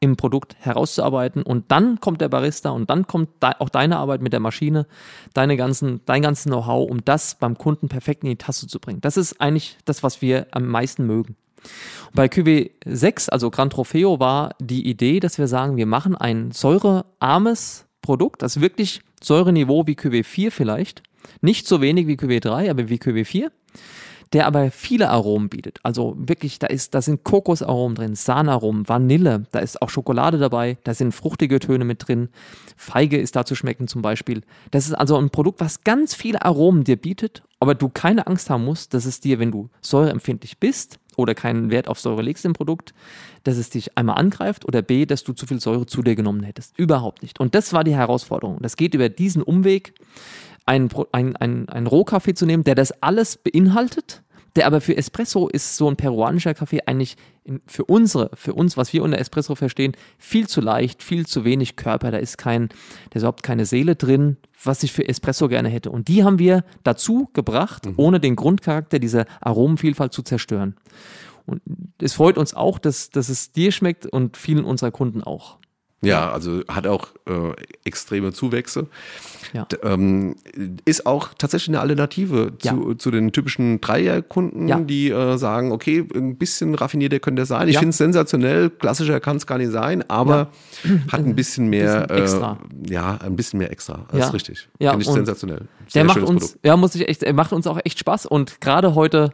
im 0.00 0.16
Produkt 0.16 0.56
herauszuarbeiten. 0.60 1.42
Und 1.42 1.70
dann 1.70 2.00
kommt 2.00 2.20
der 2.20 2.28
Barista 2.28 2.70
und 2.70 2.88
dann 2.88 3.06
kommt 3.06 3.30
auch 3.40 3.68
deine 3.68 3.98
Arbeit 3.98 4.22
mit 4.22 4.32
der 4.32 4.40
Maschine, 4.40 4.86
deine 5.34 5.56
ganzen, 5.56 6.00
dein 6.06 6.22
ganzes 6.22 6.44
Know-how, 6.44 6.88
um 6.88 7.04
das 7.04 7.34
beim 7.34 7.58
Kunden 7.58 7.88
perfekt 7.88 8.22
in 8.22 8.30
die 8.30 8.36
Tasse 8.36 8.66
zu 8.66 8.78
bringen. 8.78 9.00
Das 9.00 9.16
ist 9.16 9.40
eigentlich 9.40 9.76
das, 9.84 10.02
was 10.02 10.22
wir 10.22 10.46
am 10.52 10.66
meisten 10.66 11.06
mögen. 11.06 11.36
Und 12.06 12.14
bei 12.14 12.26
QW6, 12.26 13.30
also 13.30 13.50
Gran 13.50 13.70
Trofeo, 13.70 14.20
war 14.20 14.54
die 14.60 14.88
Idee, 14.88 15.20
dass 15.20 15.38
wir 15.38 15.48
sagen, 15.48 15.76
wir 15.76 15.86
machen 15.86 16.16
ein 16.16 16.52
säurearmes 16.52 17.86
Produkt, 18.00 18.42
das 18.42 18.60
wirklich 18.60 19.02
Säureniveau 19.20 19.86
wie 19.86 19.94
QW4 19.94 20.52
vielleicht, 20.52 21.02
nicht 21.40 21.66
so 21.66 21.80
wenig 21.80 22.06
wie 22.06 22.14
QW3, 22.14 22.70
aber 22.70 22.88
wie 22.88 22.96
QW4 22.96 23.50
der 24.32 24.46
aber 24.46 24.70
viele 24.70 25.08
Aromen 25.10 25.48
bietet. 25.48 25.80
Also 25.82 26.14
wirklich, 26.18 26.58
da 26.58 26.66
ist, 26.66 26.94
da 26.94 27.02
sind 27.02 27.24
Kokosaromen 27.24 27.94
drin, 27.94 28.14
Sahnearomen, 28.14 28.88
Vanille, 28.88 29.46
da 29.52 29.60
ist 29.60 29.80
auch 29.80 29.90
Schokolade 29.90 30.38
dabei, 30.38 30.78
da 30.84 30.94
sind 30.94 31.12
fruchtige 31.12 31.58
Töne 31.60 31.84
mit 31.84 32.06
drin, 32.06 32.28
Feige 32.76 33.18
ist 33.18 33.36
da 33.36 33.44
zu 33.44 33.54
schmecken 33.54 33.88
zum 33.88 34.02
Beispiel. 34.02 34.42
Das 34.70 34.86
ist 34.86 34.94
also 34.94 35.16
ein 35.16 35.30
Produkt, 35.30 35.60
was 35.60 35.84
ganz 35.84 36.14
viele 36.14 36.44
Aromen 36.44 36.84
dir 36.84 36.96
bietet, 36.96 37.42
aber 37.60 37.74
du 37.74 37.88
keine 37.88 38.26
Angst 38.26 38.50
haben 38.50 38.64
musst, 38.64 38.94
dass 38.94 39.04
es 39.04 39.20
dir, 39.20 39.38
wenn 39.38 39.50
du 39.50 39.70
säureempfindlich 39.80 40.58
bist 40.58 40.98
oder 41.16 41.34
keinen 41.34 41.70
Wert 41.70 41.88
auf 41.88 41.98
Säure 41.98 42.22
legst 42.22 42.44
im 42.44 42.52
Produkt, 42.52 42.94
dass 43.42 43.56
es 43.56 43.70
dich 43.70 43.98
einmal 43.98 44.18
angreift 44.18 44.64
oder 44.64 44.82
B, 44.82 45.04
dass 45.04 45.24
du 45.24 45.32
zu 45.32 45.46
viel 45.46 45.60
Säure 45.60 45.86
zu 45.86 46.02
dir 46.02 46.14
genommen 46.14 46.44
hättest. 46.44 46.78
Überhaupt 46.78 47.22
nicht. 47.22 47.40
Und 47.40 47.56
das 47.56 47.72
war 47.72 47.82
die 47.82 47.94
Herausforderung. 47.94 48.58
Das 48.60 48.76
geht 48.76 48.94
über 48.94 49.08
diesen 49.08 49.42
Umweg 49.42 49.94
ein, 50.68 50.90
ein, 51.12 51.34
ein, 51.36 51.68
ein 51.68 51.86
Rohkaffee 51.86 52.34
zu 52.34 52.46
nehmen, 52.46 52.62
der 52.62 52.74
das 52.74 53.02
alles 53.02 53.38
beinhaltet, 53.38 54.22
der 54.54 54.66
aber 54.66 54.80
für 54.80 54.96
Espresso 54.96 55.48
ist 55.48 55.76
so 55.76 55.88
ein 55.88 55.96
peruanischer 55.96 56.52
Kaffee 56.52 56.80
eigentlich 56.84 57.16
in, 57.44 57.62
für 57.66 57.84
unsere, 57.84 58.30
für 58.34 58.52
uns, 58.52 58.76
was 58.76 58.92
wir 58.92 59.02
unter 59.02 59.18
Espresso 59.18 59.54
verstehen, 59.54 59.92
viel 60.18 60.46
zu 60.46 60.60
leicht, 60.60 61.02
viel 61.02 61.26
zu 61.26 61.44
wenig 61.44 61.76
Körper. 61.76 62.10
Da 62.10 62.18
ist 62.18 62.36
kein, 62.36 62.68
da 62.68 63.16
ist 63.16 63.22
überhaupt 63.22 63.42
keine 63.42 63.64
Seele 63.64 63.96
drin, 63.96 64.36
was 64.62 64.82
ich 64.82 64.92
für 64.92 65.08
Espresso 65.08 65.48
gerne 65.48 65.70
hätte. 65.70 65.90
Und 65.90 66.08
die 66.08 66.22
haben 66.22 66.38
wir 66.38 66.64
dazu 66.82 67.30
gebracht, 67.32 67.88
ohne 67.96 68.20
den 68.20 68.36
Grundcharakter 68.36 68.98
dieser 68.98 69.24
Aromenvielfalt 69.40 70.12
zu 70.12 70.22
zerstören. 70.22 70.76
Und 71.46 71.62
es 72.02 72.12
freut 72.12 72.36
uns 72.36 72.52
auch, 72.52 72.78
dass, 72.78 73.08
dass 73.08 73.30
es 73.30 73.52
dir 73.52 73.72
schmeckt 73.72 74.04
und 74.04 74.36
vielen 74.36 74.64
unserer 74.64 74.90
Kunden 74.90 75.22
auch. 75.22 75.58
Ja, 76.00 76.30
also 76.30 76.60
hat 76.68 76.86
auch 76.86 77.08
äh, 77.28 77.52
extreme 77.84 78.32
Zuwächse. 78.32 78.86
Ja. 79.52 79.66
Ähm, 79.82 80.36
ist 80.84 81.06
auch 81.06 81.30
tatsächlich 81.36 81.70
eine 81.70 81.80
Alternative 81.80 82.52
Ja. 82.62 82.72
zu, 82.74 82.94
zu 82.94 83.10
den 83.10 83.32
typischen 83.32 83.80
Dreierkunden, 83.80 84.68
Ja. 84.68 84.78
die 84.78 85.10
äh, 85.10 85.36
sagen, 85.38 85.72
okay, 85.72 86.06
ein 86.14 86.36
bisschen 86.36 86.74
raffinierter 86.76 87.18
könnte 87.18 87.42
er 87.42 87.46
sein. 87.46 87.66
Ich 87.68 87.78
finde 87.78 87.90
es 87.90 87.98
sensationell, 87.98 88.70
klassischer 88.70 89.18
kann 89.18 89.38
es 89.38 89.46
gar 89.46 89.58
nicht 89.58 89.72
sein, 89.72 90.08
aber 90.08 90.48
hat 91.10 91.20
ein 91.20 91.34
bisschen 91.34 91.68
mehr 91.68 92.02
Bisschen 92.06 92.22
extra. 92.22 92.58
Äh, 92.86 92.92
ja, 92.92 93.16
ein 93.20 93.34
bisschen 93.34 93.58
mehr 93.58 93.72
extra. 93.72 94.06
Das 94.12 94.26
ist 94.28 94.34
richtig. 94.34 94.68
Ja, 94.78 94.90
finde 94.92 95.04
ich 95.04 95.10
sensationell. 95.10 95.62
Der 95.94 96.04
macht 96.04 96.18
uns, 96.22 96.48
Produkt. 96.52 96.66
ja, 96.66 96.76
muss 96.76 96.94
ich 96.94 97.08
echt, 97.08 97.22
er 97.22 97.32
macht 97.32 97.52
uns 97.52 97.66
auch 97.66 97.78
echt 97.84 97.98
Spaß. 97.98 98.26
Und 98.26 98.60
gerade 98.60 98.94
heute 98.94 99.30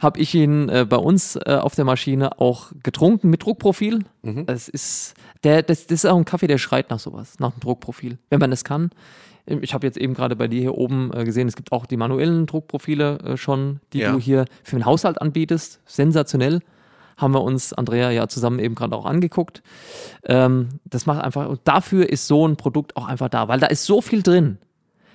habe 0.00 0.18
ich 0.18 0.34
ihn 0.34 0.68
äh, 0.68 0.86
bei 0.88 0.96
uns 0.96 1.36
äh, 1.36 1.54
auf 1.60 1.74
der 1.74 1.84
Maschine 1.84 2.40
auch 2.40 2.72
getrunken 2.82 3.30
mit 3.30 3.44
Druckprofil. 3.44 4.00
Mhm. 4.22 4.46
Das 4.46 4.68
ist, 4.68 5.14
der, 5.44 5.62
das, 5.62 5.86
das 5.86 6.04
ist 6.04 6.06
auch 6.10 6.16
ein 6.16 6.24
Kaffee, 6.24 6.46
der 6.46 6.58
schreit 6.58 6.90
nach 6.90 6.98
sowas, 6.98 7.38
nach 7.38 7.52
einem 7.52 7.60
Druckprofil, 7.60 8.18
wenn 8.30 8.40
man 8.40 8.50
das 8.50 8.64
kann. 8.64 8.90
Ich 9.46 9.74
habe 9.74 9.86
jetzt 9.86 9.98
eben 9.98 10.14
gerade 10.14 10.36
bei 10.36 10.48
dir 10.48 10.60
hier 10.60 10.74
oben 10.74 11.10
äh, 11.12 11.24
gesehen, 11.24 11.46
es 11.48 11.54
gibt 11.56 11.70
auch 11.70 11.84
die 11.84 11.98
manuellen 11.98 12.46
Druckprofile 12.46 13.18
äh, 13.18 13.36
schon, 13.36 13.80
die 13.92 13.98
Ja. 13.98 14.12
du 14.12 14.18
hier 14.18 14.46
für 14.62 14.76
den 14.76 14.86
Haushalt 14.86 15.20
anbietest. 15.20 15.80
Sensationell. 15.84 16.60
Haben 17.18 17.34
wir 17.34 17.42
uns, 17.42 17.72
Andrea, 17.72 18.10
ja 18.10 18.26
zusammen 18.26 18.58
eben 18.58 18.74
gerade 18.74 18.96
auch 18.96 19.04
angeguckt. 19.06 19.62
Ähm, 20.24 20.70
das 20.84 21.06
macht 21.06 21.22
einfach, 21.22 21.46
und 21.48 21.60
dafür 21.64 22.08
ist 22.08 22.26
so 22.26 22.48
ein 22.48 22.56
Produkt 22.56 22.96
auch 22.96 23.06
einfach 23.06 23.28
da, 23.28 23.46
weil 23.46 23.60
da 23.60 23.66
ist 23.66 23.84
so 23.84 24.00
viel 24.00 24.22
drin. 24.22 24.58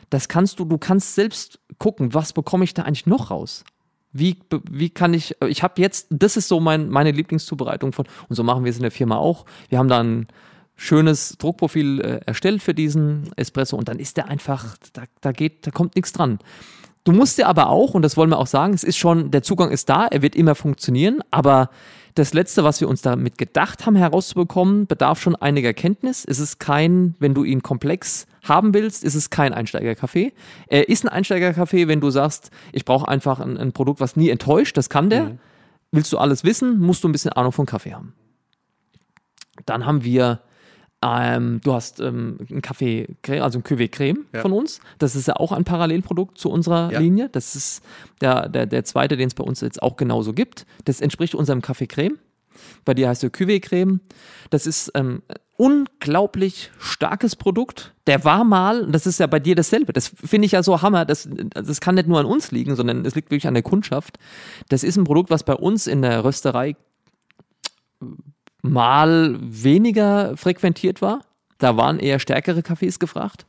Das 0.10 0.28
kannst 0.28 0.60
du, 0.60 0.66
du 0.66 0.78
kannst 0.78 1.16
selbst 1.16 1.60
gucken, 1.78 2.14
was 2.14 2.34
bekomme 2.34 2.64
ich 2.64 2.74
da 2.74 2.84
eigentlich 2.84 3.06
noch 3.06 3.32
raus? 3.32 3.64
Wie, 4.12 4.38
wie 4.70 4.90
kann 4.90 5.14
ich, 5.14 5.36
ich 5.48 5.62
habe 5.62 5.80
jetzt, 5.82 6.08
das 6.10 6.36
ist 6.36 6.48
so 6.48 6.60
mein, 6.60 6.90
meine 6.90 7.12
Lieblingszubereitung 7.12 7.94
von, 7.94 8.06
und 8.28 8.36
so 8.36 8.44
machen 8.44 8.64
wir 8.64 8.72
es 8.72 8.78
in 8.78 8.82
der 8.82 8.92
Firma 8.92 9.18
auch. 9.18 9.46
Wir 9.70 9.78
haben 9.78 9.88
da 9.88 10.02
ein 10.02 10.28
schönes 10.76 11.38
Druckprofil 11.38 12.02
äh, 12.02 12.20
erstellt 12.26 12.64
für 12.64 12.74
diesen 12.74 13.30
Espresso 13.36 13.78
und 13.78 13.88
dann 13.88 14.00
ist 14.00 14.18
der 14.18 14.28
einfach, 14.28 14.78
da, 14.94 15.04
da 15.22 15.32
geht, 15.32 15.68
da 15.68 15.72
kommt 15.72 15.96
nichts 15.96 16.14
dran. 16.14 16.40
Du 17.04 17.12
musst 17.12 17.38
dir 17.38 17.48
aber 17.48 17.70
auch, 17.70 17.94
und 17.94 18.02
das 18.02 18.18
wollen 18.18 18.30
wir 18.30 18.40
auch 18.40 18.48
sagen, 18.48 18.74
es 18.74 18.84
ist 18.84 18.98
schon, 18.98 19.30
der 19.32 19.44
Zugang 19.44 19.72
ist 19.72 19.90
da, 19.90 20.08
er 20.08 20.22
wird 20.22 20.36
immer 20.36 20.56
funktionieren, 20.56 21.22
aber 21.32 21.70
das 22.16 22.34
Letzte, 22.34 22.64
was 22.64 22.82
wir 22.82 22.90
uns 22.90 23.02
damit 23.02 23.38
gedacht 23.38 23.86
haben 23.86 23.96
herauszubekommen, 23.96 24.88
bedarf 24.88 25.22
schon 25.22 25.36
einiger 25.36 25.74
Kenntnis. 25.74 26.26
Es 26.28 26.40
ist 26.40 26.60
kein, 26.60 27.16
wenn 27.20 27.34
du 27.34 27.44
ihn 27.44 27.62
komplex 27.64 28.28
haben 28.44 28.74
willst, 28.74 29.04
ist 29.04 29.16
es 29.16 29.30
kein 29.30 29.54
Einsteigerkaffee. 29.54 30.34
Er 30.68 30.90
ist 30.90 31.06
ein 31.06 31.10
Einsteigerkaffee, 31.10 31.88
wenn 31.88 32.02
du 32.02 32.10
sagst, 32.10 32.52
ich 32.72 32.86
brauche 32.86 33.08
einfach 33.08 33.40
ein, 33.40 33.58
ein 33.58 33.72
Produkt, 33.72 34.00
was 34.00 34.16
nie 34.16 34.30
enttäuscht, 34.30 34.78
das 34.78 34.90
kann 34.90 35.10
der. 35.10 35.38
willst 35.92 36.14
du 36.14 36.18
alles 36.18 36.44
wissen, 36.44 36.80
musst 36.80 37.04
du 37.04 37.10
ein 37.10 37.12
bisschen 37.12 37.34
Ahnung 37.34 37.52
von 37.52 37.66
Kaffee 37.66 37.94
haben. 37.94 38.14
Dann 39.66 39.86
haben 39.86 40.04
wir, 40.04 40.42
ähm, 41.02 41.62
du 41.64 41.74
hast 41.74 42.00
ähm, 42.02 42.38
einen 42.50 42.62
Kaffee, 42.62 43.08
also 43.28 43.60
ein 43.60 43.64
Cuvée 43.64 43.90
Creme 43.90 44.26
Ja. 44.34 44.42
von 44.42 44.52
uns. 44.52 44.82
Das 44.98 45.16
ist 45.16 45.28
ja 45.28 45.36
auch 45.38 45.52
ein 45.54 45.64
Parallelprodukt 45.64 46.38
zu 46.38 46.50
unserer 46.50 46.92
Ja. 46.92 47.00
Linie. 47.00 47.30
Das 47.32 47.56
ist 47.56 47.82
der, 48.22 48.50
der, 48.50 48.66
der 48.66 48.84
zweite, 48.84 49.16
den 49.16 49.28
es 49.28 49.34
bei 49.34 49.44
uns 49.44 49.62
jetzt 49.62 49.82
auch 49.82 49.96
genauso 49.96 50.34
gibt. 50.34 50.66
Das 50.86 51.00
entspricht 51.00 51.36
unserem 51.36 51.62
Kaffee 51.62 51.88
Creme. 51.88 52.20
Bei 52.84 52.94
dir 52.94 53.08
heißt 53.08 53.24
er 53.24 53.30
Cuvée 53.30 53.62
Creme. 53.62 54.02
Das 54.50 54.68
ist 54.68 54.92
ähm, 54.94 55.22
unglaublich 55.56 56.72
starkes 56.80 57.38
Produkt. 57.38 57.94
Der 58.08 58.26
war 58.26 58.44
mal, 58.44 58.86
das 58.92 59.06
ist 59.08 59.20
ja 59.20 59.28
bei 59.28 59.40
dir 59.40 59.56
dasselbe. 59.56 59.94
Das 59.94 60.10
finde 60.10 60.46
ich 60.48 60.52
ja 60.52 60.64
so 60.64 60.82
Hammer. 60.82 61.06
Das, 61.06 61.30
das 61.32 61.80
kann 61.80 61.96
nicht 61.96 62.08
nur 62.10 62.20
an 62.20 62.26
uns 62.26 62.52
liegen, 62.52 62.76
sondern 62.76 63.06
es 63.06 63.16
liegt 63.16 63.32
wirklich 63.32 63.48
an 63.48 63.54
der 63.54 63.64
Kundschaft. 63.64 64.18
Das 64.68 64.84
ist 64.84 64.98
ein 64.98 65.06
Produkt, 65.06 65.30
was 65.30 65.44
bei 65.44 65.56
uns 65.56 65.88
in 65.88 66.02
der 66.02 66.26
Rösterei 66.26 66.76
mal 68.62 69.38
weniger 69.40 70.36
frequentiert 70.38 71.02
war. 71.02 71.22
Da 71.58 71.78
waren 71.78 72.00
eher 72.00 72.20
stärkere 72.20 72.64
Kaffees 72.64 73.00
gefragt. 73.00 73.46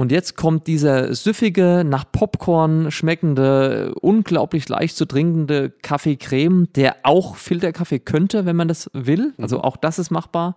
Und 0.00 0.12
jetzt 0.12 0.34
kommt 0.34 0.66
dieser 0.66 1.14
süffige, 1.14 1.82
nach 1.84 2.04
Popcorn 2.10 2.90
schmeckende, 2.90 3.92
unglaublich 4.00 4.66
leicht 4.68 4.96
zu 4.96 5.04
trinkende 5.04 5.70
Kaffee-Creme, 5.82 6.72
der 6.74 6.96
auch 7.02 7.36
Filterkaffee 7.36 7.98
könnte, 7.98 8.46
wenn 8.46 8.56
man 8.56 8.68
das 8.68 8.90
will. 8.94 9.34
Also 9.36 9.60
auch 9.60 9.76
das 9.76 9.98
ist 9.98 10.10
machbar. 10.10 10.56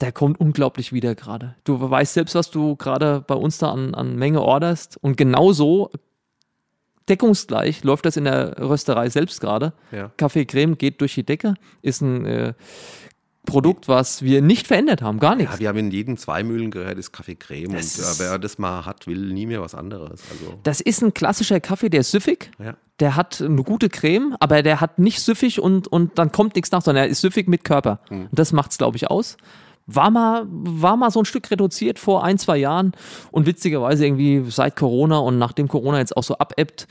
Der 0.00 0.12
kommt 0.12 0.38
unglaublich 0.38 0.92
wieder 0.92 1.14
gerade. 1.14 1.56
Du 1.64 1.80
weißt 1.80 2.14
selbst, 2.14 2.34
was 2.34 2.50
du 2.50 2.76
gerade 2.76 3.24
bei 3.26 3.34
uns 3.34 3.58
da 3.58 3.72
an, 3.72 3.94
an 3.94 4.16
Menge 4.16 4.40
orderst. 4.40 4.96
Und 5.02 5.16
genauso 5.16 5.90
deckungsgleich 7.10 7.84
läuft 7.84 8.06
das 8.06 8.16
in 8.16 8.24
der 8.24 8.56
Rösterei 8.58 9.10
selbst 9.10 9.40
gerade. 9.40 9.72
Ja. 9.92 10.10
Kaffee 10.16 10.46
Creme 10.46 10.78
geht 10.78 11.00
durch 11.00 11.14
die 11.14 11.24
Decke, 11.24 11.54
ist 11.82 12.00
ein 12.00 12.24
äh, 12.24 12.54
Produkt, 13.46 13.88
was 13.88 14.22
wir 14.22 14.42
nicht 14.42 14.66
verändert 14.66 15.02
haben, 15.02 15.18
gar 15.18 15.34
nichts. 15.34 15.54
Ja, 15.54 15.60
wir 15.60 15.68
haben 15.68 15.78
in 15.78 15.90
jedem 15.90 16.16
Zweimühlengerät 16.16 16.98
ist 16.98 17.12
Kaffee 17.12 17.34
Creme 17.34 17.72
Das 17.72 17.98
und 17.98 18.04
äh, 18.04 18.30
wer 18.30 18.38
das 18.38 18.58
mal 18.58 18.84
hat, 18.84 19.06
will 19.06 19.32
nie 19.32 19.46
mehr 19.46 19.60
was 19.60 19.74
anderes. 19.74 20.22
Also, 20.30 20.58
Das 20.62 20.80
ist 20.80 21.02
ein 21.02 21.14
klassischer 21.14 21.58
Kaffee, 21.58 21.88
der 21.88 22.00
ist 22.00 22.10
süffig, 22.10 22.50
ja. 22.58 22.76
der 23.00 23.16
hat 23.16 23.40
eine 23.40 23.62
gute 23.62 23.88
Creme, 23.88 24.36
aber 24.40 24.62
der 24.62 24.80
hat 24.80 24.98
nicht 24.98 25.20
süffig 25.20 25.60
und, 25.60 25.88
und 25.88 26.18
dann 26.18 26.32
kommt 26.32 26.54
nichts 26.54 26.70
nach, 26.70 26.82
sondern 26.82 27.04
er 27.04 27.10
ist 27.10 27.22
süffig 27.22 27.48
mit 27.48 27.64
Körper. 27.64 28.00
Und 28.10 28.38
das 28.38 28.52
macht's, 28.52 28.78
glaube 28.78 28.96
ich, 28.96 29.10
aus. 29.10 29.36
War 29.94 30.10
mal, 30.10 30.46
war 30.48 30.96
mal 30.96 31.10
so 31.10 31.20
ein 31.20 31.24
Stück 31.24 31.50
reduziert 31.50 31.98
vor 31.98 32.24
ein, 32.24 32.38
zwei 32.38 32.56
Jahren 32.56 32.92
und 33.30 33.46
witzigerweise 33.46 34.06
irgendwie 34.06 34.48
seit 34.50 34.76
Corona 34.76 35.18
und 35.18 35.38
nachdem 35.38 35.68
Corona 35.68 35.98
jetzt 35.98 36.16
auch 36.16 36.22
so 36.22 36.38
abebbt, 36.38 36.86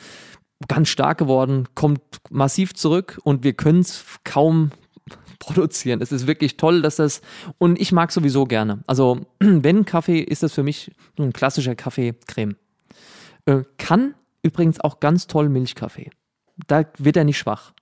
ganz 0.68 0.90
stark 0.90 1.18
geworden, 1.18 1.68
kommt 1.76 2.02
massiv 2.30 2.74
zurück 2.74 3.20
und 3.24 3.44
wir 3.44 3.54
können 3.54 3.80
es 3.80 4.04
kaum 4.24 4.72
produzieren. 5.40 6.02
Es 6.02 6.12
ist 6.12 6.28
wirklich 6.28 6.58
toll, 6.58 6.82
dass 6.82 6.98
das 6.98 7.22
und 7.58 7.80
ich 7.80 7.92
mag 7.92 8.12
sowieso 8.12 8.46
gerne. 8.46 8.84
Also 8.88 9.22
wenn 9.40 9.86
Kaffee 9.86 10.20
ist 10.20 10.44
das 10.44 10.54
für 10.54 10.64
mich 10.64 10.92
ein 11.18 11.34
klassischer 11.34 11.76
Kaffee-Creme. 11.76 12.56
Äh, 13.46 13.64
kann 13.78 14.16
übrigens 14.44 14.80
auch 14.80 15.00
ganz 15.00 15.28
toll 15.28 15.50
Milchkaffee. 15.50 16.12
Da 16.68 16.84
wird 16.98 17.18
er 17.18 17.24
nicht 17.24 17.38
schwach. 17.38 17.74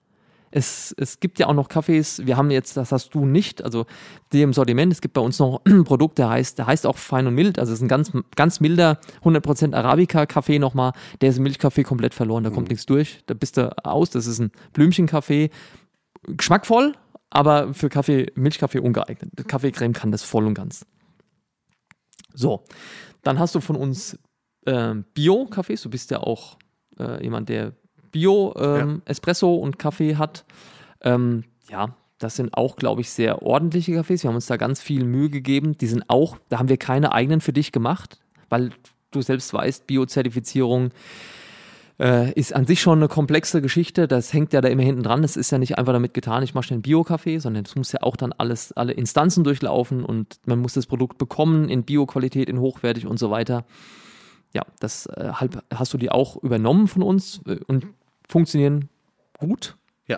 Es, 0.57 0.95
es 0.97 1.19
gibt 1.19 1.37
ja 1.37 1.45
auch 1.45 1.53
noch 1.53 1.69
Kaffees, 1.69 2.25
wir 2.25 2.35
haben 2.35 2.49
jetzt, 2.49 2.77
das 2.77 2.91
hast 2.91 3.13
du 3.13 3.27
nicht, 3.27 3.63
also 3.63 3.85
die 4.33 4.41
im 4.41 4.53
Sortiment, 4.53 4.91
es 4.91 5.01
gibt 5.01 5.13
bei 5.13 5.21
uns 5.21 5.37
noch 5.37 5.61
ein 5.65 5.83
Produkt, 5.83 6.17
der 6.17 6.29
heißt, 6.29 6.57
der 6.57 6.65
heißt 6.65 6.87
auch 6.87 6.97
fein 6.97 7.27
und 7.27 7.35
mild, 7.35 7.59
also 7.59 7.73
es 7.73 7.77
ist 7.77 7.83
ein 7.83 7.87
ganz, 7.87 8.11
ganz 8.35 8.59
milder 8.59 8.99
100% 9.23 9.75
Arabica-Kaffee 9.75 10.57
nochmal, 10.57 10.93
der 11.21 11.29
ist 11.29 11.37
im 11.37 11.43
Milchkaffee 11.43 11.83
komplett 11.83 12.15
verloren, 12.15 12.43
da 12.43 12.49
kommt 12.49 12.69
nichts 12.69 12.87
durch, 12.87 13.21
da 13.27 13.35
bist 13.35 13.57
du 13.57 13.71
aus, 13.85 14.09
das 14.09 14.25
ist 14.25 14.39
ein 14.39 14.51
Blümchenkaffee, 14.73 15.51
geschmackvoll, 16.23 16.95
aber 17.29 17.75
für 17.75 17.89
Kaffee, 17.89 18.31
Milchkaffee 18.33 18.79
ungeeignet. 18.79 19.29
Kaffeecreme 19.47 19.93
kann 19.93 20.11
das 20.11 20.23
voll 20.23 20.47
und 20.47 20.55
ganz. 20.55 20.87
So, 22.33 22.63
dann 23.21 23.37
hast 23.37 23.53
du 23.53 23.59
von 23.59 23.75
uns 23.75 24.17
ähm, 24.65 25.05
Bio-Kaffees. 25.13 25.83
Du 25.83 25.91
bist 25.91 26.09
ja 26.09 26.21
auch 26.21 26.57
äh, 26.97 27.23
jemand, 27.23 27.49
der 27.49 27.73
Bio-Espresso 28.11 29.55
und 29.55 29.79
Kaffee 29.79 30.15
hat. 30.15 30.45
Ähm, 31.01 31.43
ja, 31.69 31.95
das 32.19 32.35
sind 32.35 32.53
auch, 32.55 32.75
glaube 32.75 33.01
ich, 33.01 33.09
sehr 33.09 33.41
ordentliche 33.41 33.93
Kaffees. 33.93 34.23
Wir 34.23 34.29
haben 34.29 34.35
uns 34.35 34.47
da 34.47 34.57
ganz 34.57 34.81
viel 34.81 35.03
Mühe 35.03 35.29
gegeben. 35.29 35.77
Die 35.77 35.87
sind 35.87 36.03
auch, 36.07 36.37
da 36.49 36.59
haben 36.59 36.69
wir 36.69 36.77
keine 36.77 37.11
eigenen 37.11 37.41
für 37.41 37.53
dich 37.53 37.71
gemacht, 37.71 38.19
weil 38.49 38.71
du 39.11 39.21
selbst 39.21 39.53
weißt, 39.53 39.87
Bio-Zertifizierung 39.87 40.91
äh, 41.99 42.31
ist 42.33 42.53
an 42.53 42.65
sich 42.65 42.81
schon 42.81 42.99
eine 42.99 43.07
komplexe 43.07 43.61
Geschichte. 43.61 44.07
Das 44.07 44.33
hängt 44.33 44.53
ja 44.53 44.61
da 44.61 44.67
immer 44.67 44.83
hinten 44.83 45.03
dran. 45.03 45.23
Es 45.23 45.37
ist 45.37 45.51
ja 45.51 45.57
nicht 45.57 45.77
einfach 45.77 45.93
damit 45.93 46.13
getan, 46.13 46.43
ich 46.43 46.53
mache 46.53 46.65
schnell 46.65 46.77
einen 46.77 46.83
Bio-Kaffee, 46.83 47.39
sondern 47.39 47.65
es 47.65 47.75
muss 47.75 47.91
ja 47.91 48.01
auch 48.01 48.15
dann 48.15 48.33
alles, 48.33 48.71
alle 48.73 48.93
Instanzen 48.93 49.43
durchlaufen 49.43 50.03
und 50.03 50.39
man 50.45 50.59
muss 50.59 50.73
das 50.73 50.87
Produkt 50.87 51.17
bekommen 51.17 51.69
in 51.69 51.83
Bio-Qualität, 51.83 52.49
in 52.49 52.59
hochwertig 52.59 53.05
und 53.05 53.19
so 53.19 53.29
weiter. 53.31 53.65
Ja, 54.53 54.63
das 54.79 55.05
äh, 55.07 55.31
hast 55.73 55.93
du 55.93 55.97
die 55.97 56.09
auch 56.09 56.41
übernommen 56.43 56.87
von 56.87 57.03
uns 57.03 57.41
äh, 57.45 57.59
und 57.67 57.87
funktionieren 58.27 58.89
gut. 59.37 59.75
Ja. 60.07 60.17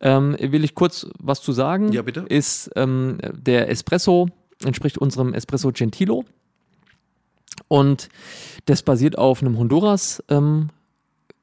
Ähm, 0.00 0.36
will 0.38 0.64
ich 0.64 0.74
kurz 0.74 1.06
was 1.18 1.40
zu 1.40 1.52
sagen? 1.52 1.92
Ja, 1.92 2.02
bitte. 2.02 2.26
Ist 2.28 2.70
ähm, 2.76 3.18
der 3.32 3.70
Espresso 3.70 4.28
entspricht 4.64 4.98
unserem 4.98 5.34
Espresso 5.34 5.70
Gentilo 5.72 6.24
und 7.68 8.08
das 8.66 8.82
basiert 8.82 9.16
auf 9.18 9.40
einem 9.40 9.56
Honduras 9.56 10.22
ähm, 10.28 10.68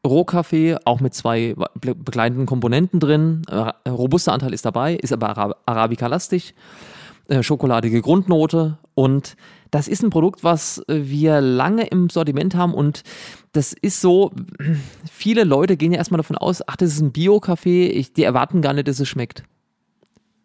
Rohkaffee, 0.06 0.78
auch 0.86 1.00
mit 1.00 1.14
zwei 1.16 1.56
be- 1.56 1.96
begleitenden 1.96 2.46
Komponenten 2.46 3.00
drin. 3.00 3.42
Äh, 3.50 3.90
robuster 3.90 4.34
Anteil 4.34 4.54
ist 4.54 4.66
dabei, 4.66 4.96
ist 4.96 5.12
aber 5.14 5.30
Ara 5.30 5.56
Arabica-lastig. 5.66 6.54
Äh, 7.28 7.42
schokoladige 7.42 8.02
Grundnote 8.02 8.78
und 8.96 9.36
das 9.72 9.88
ist 9.88 10.04
ein 10.04 10.10
Produkt, 10.10 10.44
was 10.44 10.82
wir 10.88 11.42
lange 11.42 11.86
im 11.88 12.10
Sortiment 12.10 12.56
haben 12.56 12.74
und 12.74 13.04
das 13.52 13.74
ist 13.74 14.02
so, 14.02 14.32
viele 15.12 15.44
Leute 15.44 15.78
gehen 15.78 15.92
ja 15.92 15.98
erstmal 15.98 16.18
davon 16.18 16.38
aus, 16.38 16.62
ach, 16.66 16.78
das 16.78 16.92
ist 16.94 17.02
ein 17.02 17.12
Bio-Kaffee, 17.12 18.06
die 18.16 18.24
erwarten 18.24 18.62
gar 18.62 18.74
nicht, 18.74 18.88
dass 18.88 19.00
es 19.00 19.08
schmeckt. 19.08 19.44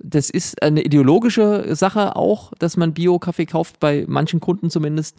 Das 0.02 0.30
ist 0.30 0.62
eine 0.62 0.82
ideologische 0.82 1.76
Sache 1.76 2.16
auch, 2.16 2.52
dass 2.58 2.78
man 2.78 2.94
Bio-Kaffee 2.94 3.44
kauft, 3.44 3.80
bei 3.80 4.06
manchen 4.08 4.40
Kunden 4.40 4.70
zumindest. 4.70 5.18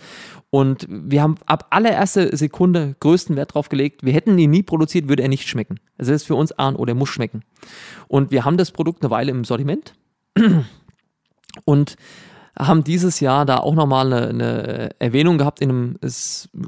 Und 0.49 0.87
wir 0.89 1.21
haben 1.21 1.35
ab 1.45 1.67
allererster 1.69 2.35
Sekunde 2.35 2.95
größten 2.99 3.35
Wert 3.35 3.53
drauf 3.53 3.69
gelegt, 3.69 4.03
wir 4.03 4.13
hätten 4.13 4.37
ihn 4.39 4.49
nie 4.49 4.63
produziert, 4.63 5.07
würde 5.07 5.21
er 5.21 5.29
nicht 5.29 5.47
schmecken. 5.47 5.79
Also 5.99 6.11
das 6.11 6.23
ist 6.23 6.27
für 6.27 6.35
uns 6.35 6.51
A 6.53 6.67
und 6.67 6.77
O, 6.77 6.85
der 6.85 6.95
muss 6.95 7.09
schmecken. 7.09 7.43
Und 8.07 8.31
wir 8.31 8.43
haben 8.43 8.57
das 8.57 8.71
Produkt 8.71 9.03
eine 9.03 9.11
Weile 9.11 9.31
im 9.31 9.43
Sortiment 9.45 9.93
und 11.63 11.95
haben 12.57 12.83
dieses 12.83 13.19
Jahr 13.19 13.45
da 13.45 13.57
auch 13.57 13.75
nochmal 13.75 14.11
eine, 14.11 14.27
eine 14.29 14.89
Erwähnung 14.99 15.37
gehabt 15.37 15.61
in 15.61 15.69
einem 15.69 15.95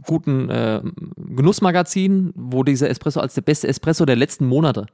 guten 0.05 0.49
äh, 0.49 0.81
Genussmagazin, 1.17 2.33
wo 2.35 2.63
dieser 2.63 2.89
Espresso 2.89 3.19
als 3.19 3.33
der 3.33 3.41
beste 3.41 3.67
Espresso 3.67 4.05
der 4.05 4.15
letzten 4.15 4.45
Monate 4.45 4.85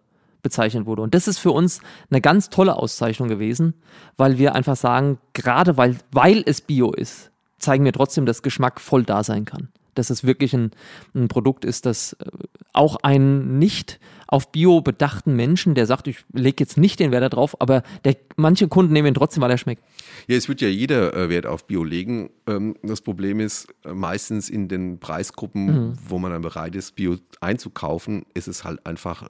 bezeichnet 0.41 0.85
wurde. 0.85 1.01
Und 1.01 1.13
das 1.13 1.27
ist 1.27 1.37
für 1.37 1.51
uns 1.51 1.81
eine 2.09 2.21
ganz 2.21 2.49
tolle 2.49 2.77
Auszeichnung 2.77 3.27
gewesen, 3.27 3.73
weil 4.17 4.37
wir 4.37 4.55
einfach 4.55 4.75
sagen, 4.75 5.19
gerade 5.33 5.77
weil, 5.77 5.97
weil 6.11 6.43
es 6.45 6.61
Bio 6.61 6.91
ist, 6.91 7.31
zeigen 7.57 7.85
wir 7.85 7.93
trotzdem, 7.93 8.25
dass 8.25 8.41
Geschmack 8.41 8.79
voll 8.79 9.03
da 9.03 9.23
sein 9.23 9.45
kann. 9.45 9.69
Dass 9.95 10.09
es 10.09 10.23
wirklich 10.23 10.53
ein, 10.53 10.71
ein 11.15 11.27
Produkt 11.27 11.65
ist, 11.65 11.85
das 11.85 12.13
äh, 12.13 12.25
auch 12.73 12.97
einen 13.03 13.57
nicht 13.59 13.99
auf 14.27 14.51
Bio 14.51 14.81
bedachten 14.81 15.35
Menschen, 15.35 15.73
der 15.73 15.87
sagt, 15.87 16.07
ich 16.07 16.23
lege 16.33 16.63
jetzt 16.63 16.77
nicht 16.77 16.99
den 16.99 17.11
Wert 17.11 17.23
da 17.23 17.29
drauf, 17.29 17.59
aber 17.59 17.81
der, 18.05 18.15
manche 18.35 18.67
Kunden 18.67 18.93
nehmen 18.93 19.07
ihn 19.07 19.13
trotzdem, 19.15 19.41
weil 19.41 19.49
er 19.49 19.57
schmeckt. 19.57 19.83
Ja, 20.27 20.37
es 20.37 20.47
wird 20.47 20.61
ja 20.61 20.67
jeder 20.67 21.15
äh, 21.15 21.29
Wert 21.29 21.47
auf 21.47 21.65
Bio 21.65 21.83
legen. 21.83 22.29
Ähm, 22.45 22.75
das 22.83 23.01
Problem 23.01 23.39
ist, 23.39 23.67
äh, 23.85 23.93
meistens 23.93 24.47
in 24.49 24.67
den 24.67 24.99
Preisgruppen, 24.99 25.65
Mhm. 25.65 25.93
wo 26.07 26.19
man 26.19 26.31
dann 26.31 26.43
bereit 26.43 26.75
ist, 26.75 26.95
Bio 26.95 27.17
einzukaufen, 27.41 28.23
ist 28.35 28.47
es 28.47 28.63
halt 28.63 28.85
einfach 28.85 29.23
äh, 29.23 29.29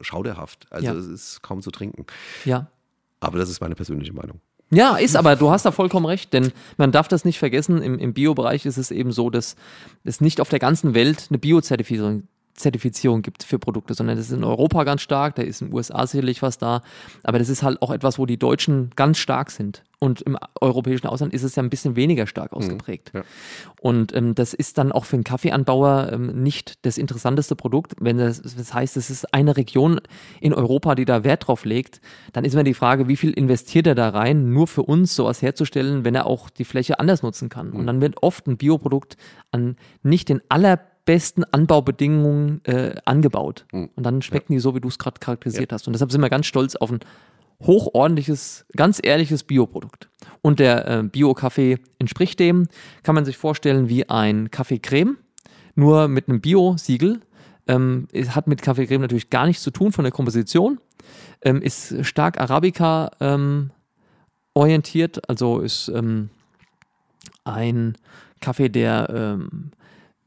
schauderhaft. 0.00 0.66
Also 0.70 0.86
Ja. 0.86 0.94
es 0.94 1.06
ist 1.06 1.42
kaum 1.42 1.62
zu 1.62 1.70
trinken. 1.70 2.04
Ja. 2.44 2.68
Aber 3.20 3.38
das 3.38 3.48
ist 3.48 3.60
meine 3.60 3.76
persönliche 3.76 4.12
Meinung. 4.12 4.40
Ja, 4.74 4.96
ist 4.96 5.16
aber, 5.16 5.36
du 5.36 5.50
hast 5.50 5.66
da 5.66 5.70
vollkommen 5.70 6.06
recht, 6.06 6.32
denn 6.32 6.50
man 6.78 6.92
darf 6.92 7.06
das 7.06 7.26
nicht 7.26 7.38
vergessen, 7.38 7.82
im, 7.82 7.98
im 7.98 8.14
Bio-Bereich 8.14 8.64
ist 8.64 8.78
es 8.78 8.90
eben 8.90 9.12
so, 9.12 9.28
dass 9.28 9.54
es 10.02 10.22
nicht 10.22 10.40
auf 10.40 10.48
der 10.48 10.60
ganzen 10.60 10.94
Welt 10.94 11.26
eine 11.28 11.38
Bio-Zertifizierung 11.38 12.22
Zertifizierung 12.54 13.22
gibt 13.22 13.44
für 13.44 13.58
Produkte, 13.58 13.94
sondern 13.94 14.16
das 14.16 14.26
ist 14.26 14.32
in 14.32 14.44
Europa 14.44 14.84
ganz 14.84 15.02
stark, 15.02 15.34
da 15.36 15.42
ist 15.42 15.62
in 15.62 15.68
den 15.68 15.74
USA 15.74 16.06
sicherlich 16.06 16.42
was 16.42 16.58
da, 16.58 16.82
aber 17.22 17.38
das 17.38 17.48
ist 17.48 17.62
halt 17.62 17.80
auch 17.80 17.90
etwas, 17.90 18.18
wo 18.18 18.26
die 18.26 18.38
Deutschen 18.38 18.90
ganz 18.94 19.18
stark 19.18 19.50
sind. 19.50 19.82
Und 19.98 20.20
im 20.22 20.36
europäischen 20.60 21.06
Ausland 21.06 21.32
ist 21.32 21.44
es 21.44 21.54
ja 21.54 21.62
ein 21.62 21.70
bisschen 21.70 21.94
weniger 21.94 22.26
stark 22.26 22.52
ausgeprägt. 22.52 23.12
ja. 23.14 23.22
Und 23.80 24.12
ähm, 24.16 24.34
das 24.34 24.52
ist 24.52 24.76
dann 24.78 24.90
auch 24.90 25.04
für 25.04 25.14
einen 25.14 25.22
Kaffeeanbauer 25.22 26.10
ähm, 26.12 26.42
nicht 26.42 26.84
das 26.84 26.98
interessanteste 26.98 27.54
Produkt. 27.54 27.94
Wenn 28.00 28.18
das, 28.18 28.42
das 28.42 28.74
heißt, 28.74 28.96
es 28.96 29.10
ist 29.10 29.32
eine 29.32 29.56
Region 29.56 30.00
in 30.40 30.54
Europa, 30.54 30.96
die 30.96 31.04
da 31.04 31.22
Wert 31.22 31.46
drauf 31.46 31.64
legt, 31.64 32.00
dann 32.32 32.44
ist 32.44 32.54
immer 32.54 32.64
die 32.64 32.74
Frage, 32.74 33.06
wie 33.06 33.16
viel 33.16 33.30
investiert 33.30 33.86
er 33.86 33.94
da 33.94 34.08
rein, 34.08 34.52
nur 34.52 34.66
für 34.66 34.82
uns 34.82 35.14
sowas 35.14 35.40
herzustellen, 35.40 36.04
wenn 36.04 36.16
er 36.16 36.26
auch 36.26 36.50
die 36.50 36.64
Fläche 36.64 36.98
anders 36.98 37.22
nutzen 37.22 37.48
kann. 37.48 37.70
Und 37.70 37.86
dann 37.86 38.00
wird 38.00 38.24
oft 38.24 38.48
ein 38.48 38.56
Bioprodukt 38.56 39.16
an 39.52 39.76
nicht 40.02 40.28
den 40.28 40.42
allerbesten 41.06 41.44
Anbaubedingungen 41.52 42.64
äh, 42.64 42.94
angebaut. 43.04 43.66
Mhm. 43.72 43.90
Und 43.94 44.04
dann 44.04 44.22
schmecken 44.22 44.52
ja. 44.52 44.56
die 44.56 44.60
so, 44.60 44.74
wie 44.74 44.80
du 44.80 44.88
es 44.88 44.98
gerade 44.98 45.18
charakterisiert 45.20 45.70
ja. 45.70 45.74
hast. 45.74 45.86
Und 45.86 45.94
deshalb 45.94 46.12
sind 46.12 46.20
wir 46.20 46.30
ganz 46.30 46.46
stolz 46.46 46.76
auf 46.76 46.90
ein 46.90 47.00
hochordentliches, 47.62 48.66
ganz 48.76 49.00
ehrliches 49.02 49.44
Bioprodukt. 49.44 50.08
Und 50.40 50.58
der 50.58 50.86
äh, 50.88 51.02
Bio-Kaffee 51.04 51.78
entspricht 51.98 52.40
dem, 52.40 52.66
kann 53.02 53.14
man 53.14 53.24
sich 53.24 53.36
vorstellen, 53.36 53.88
wie 53.88 54.08
ein 54.08 54.50
Kaffeecreme, 54.50 55.16
nur 55.74 56.08
mit 56.08 56.28
einem 56.28 56.40
Bio-Siegel. 56.40 57.20
Ähm, 57.68 58.08
hat 58.28 58.48
mit 58.48 58.60
Kaffeecreme 58.60 59.02
natürlich 59.02 59.30
gar 59.30 59.46
nichts 59.46 59.62
zu 59.62 59.70
tun 59.70 59.92
von 59.92 60.04
der 60.04 60.12
Komposition. 60.12 60.80
Ähm, 61.42 61.62
ist 61.62 62.04
stark 62.04 62.40
Arabica 62.40 63.10
ähm, 63.20 63.70
orientiert, 64.54 65.28
also 65.28 65.60
ist 65.60 65.88
ähm, 65.88 66.30
ein 67.44 67.96
Kaffee, 68.40 68.68
der, 68.68 69.08
ähm, 69.14 69.70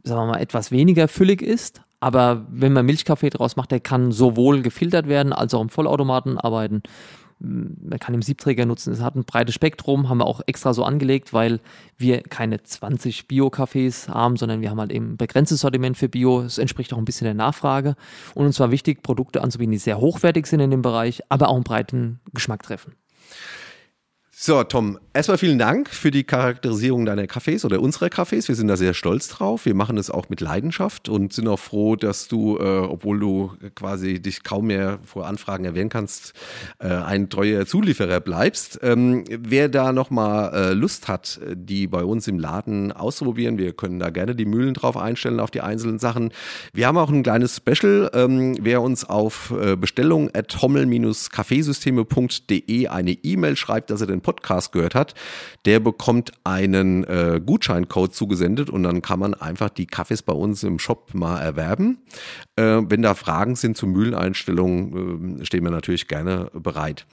sagen 0.05 0.21
wir 0.21 0.33
mal, 0.33 0.41
etwas 0.41 0.71
weniger 0.71 1.07
füllig 1.07 1.41
ist. 1.41 1.81
Aber 1.99 2.45
wenn 2.49 2.73
man 2.73 2.85
Milchkaffee 2.85 3.29
draus 3.29 3.55
macht, 3.55 3.71
der 3.71 3.79
kann 3.79 4.11
sowohl 4.11 4.61
gefiltert 4.61 5.07
werden 5.07 5.33
als 5.33 5.53
auch 5.53 5.61
im 5.61 5.69
Vollautomaten 5.69 6.37
arbeiten 6.37 6.83
man 7.39 7.99
kann 7.99 8.13
den 8.13 8.21
Siebträger 8.21 8.65
nutzen. 8.65 8.93
Es 8.93 9.01
hat 9.01 9.15
ein 9.15 9.25
breites 9.25 9.53
Spektrum, 9.53 10.07
haben 10.07 10.19
wir 10.19 10.25
auch 10.25 10.41
extra 10.45 10.73
so 10.73 10.83
angelegt, 10.83 11.33
weil 11.33 11.59
wir 11.97 12.21
keine 12.21 12.63
20 12.63 13.27
Bio-Cafés 13.27 14.07
haben, 14.07 14.37
sondern 14.37 14.61
wir 14.61 14.69
haben 14.69 14.79
halt 14.79 14.91
eben 14.91 15.13
ein 15.13 15.17
begrenztes 15.17 15.59
Sortiment 15.59 15.97
für 15.97 16.07
Bio. 16.07 16.41
Es 16.41 16.57
entspricht 16.57 16.93
auch 16.93 16.97
ein 16.97 17.05
bisschen 17.05 17.25
der 17.25 17.33
Nachfrage. 17.33 17.95
Und 18.35 18.45
uns 18.45 18.59
war 18.59 18.71
wichtig, 18.71 19.03
Produkte 19.03 19.41
anzubieten, 19.41 19.73
die 19.73 19.77
sehr 19.77 19.99
hochwertig 19.99 20.47
sind 20.47 20.61
in 20.61 20.71
dem 20.71 20.81
Bereich, 20.81 21.21
aber 21.29 21.49
auch 21.49 21.55
einen 21.55 21.63
breiten 21.63 22.19
Geschmack 22.33 22.63
treffen. 22.63 22.93
So, 24.37 24.61
Tom, 24.65 24.99
erstmal 25.13 25.37
vielen 25.37 25.57
Dank 25.57 25.89
für 25.89 26.11
die 26.11 26.25
Charakterisierung 26.25 27.05
deiner 27.05 27.23
Cafés 27.23 27.65
oder 27.65 27.79
unserer 27.79 28.07
Cafés. 28.07 28.49
Wir 28.49 28.55
sind 28.55 28.67
da 28.67 28.75
sehr 28.75 28.93
stolz 28.93 29.29
drauf. 29.29 29.65
Wir 29.65 29.75
machen 29.75 29.97
es 29.97 30.11
auch 30.11 30.27
mit 30.27 30.41
Leidenschaft 30.41 31.07
und 31.07 31.31
sind 31.31 31.47
auch 31.47 31.57
froh, 31.57 31.95
dass 31.95 32.27
du, 32.27 32.57
äh, 32.57 32.79
obwohl 32.79 33.17
du 33.17 33.53
quasi 33.75 34.21
dich 34.21 34.43
kaum 34.43 34.67
mehr 34.67 34.99
vor 35.05 35.25
Anfragen 35.25 35.63
erwähnen 35.63 35.87
kannst, 35.87 36.33
äh, 36.79 36.89
ein 36.89 37.29
treuer 37.29 37.65
Zulieferer 37.65 38.19
bleibst. 38.19 38.77
Ähm, 38.83 39.23
wer 39.29 39.69
da 39.69 39.93
nochmal 39.93 40.53
äh, 40.53 40.73
Lust 40.73 41.07
hat, 41.07 41.39
die 41.53 41.87
bei 41.87 42.03
uns 42.03 42.27
im 42.27 42.37
Laden 42.37 42.91
auszuprobieren, 42.91 43.57
wir 43.57 43.71
können 43.71 43.99
da 43.99 44.09
gerne 44.09 44.35
die 44.35 44.43
Mühlen 44.43 44.73
drauf 44.73 44.97
einstellen 44.97 45.39
auf 45.39 45.49
die 45.49 45.61
einzelnen 45.61 45.97
Sachen. 45.97 46.33
Wir 46.73 46.87
haben 46.87 46.97
auch 46.97 47.09
ein 47.09 47.23
kleines 47.23 47.55
Special. 47.55 48.11
Ähm, 48.13 48.57
wer 48.59 48.81
uns 48.81 49.05
auf 49.05 49.53
äh, 49.57 49.77
Bestellung 49.77 50.29
at 50.35 50.61
hommel-kaffeesysteme.de 50.61 52.87
eine 52.89 53.11
E-Mail 53.11 53.55
schreibt, 53.55 53.91
dass 53.91 54.01
er 54.01 54.07
den 54.07 54.24
Podcast 54.25 54.71
gehört 54.71 54.95
hat, 54.95 55.13
der 55.65 55.79
bekommt 55.79 56.31
einen 56.43 57.03
äh, 57.03 57.39
Gutscheincode 57.45 58.13
zugesendet 58.13 58.71
und 58.71 58.81
dann 58.81 59.03
kann 59.03 59.19
man 59.19 59.35
einfach 59.35 59.69
die 59.69 59.85
Kaffees 59.85 60.23
bei 60.23 60.33
uns 60.33 60.63
im 60.63 60.79
Shop 60.79 61.13
mal 61.13 61.39
erwerben. 61.39 61.99
Äh, 62.55 62.81
wenn 62.89 63.03
da 63.03 63.13
Fragen 63.13 63.55
sind 63.55 63.77
zur 63.77 63.89
Mühleneinstellung, 63.89 65.41
äh, 65.41 65.45
stehen 65.45 65.63
wir 65.63 65.69
natürlich 65.69 66.07
gerne 66.07 66.49
bereit. 66.53 67.05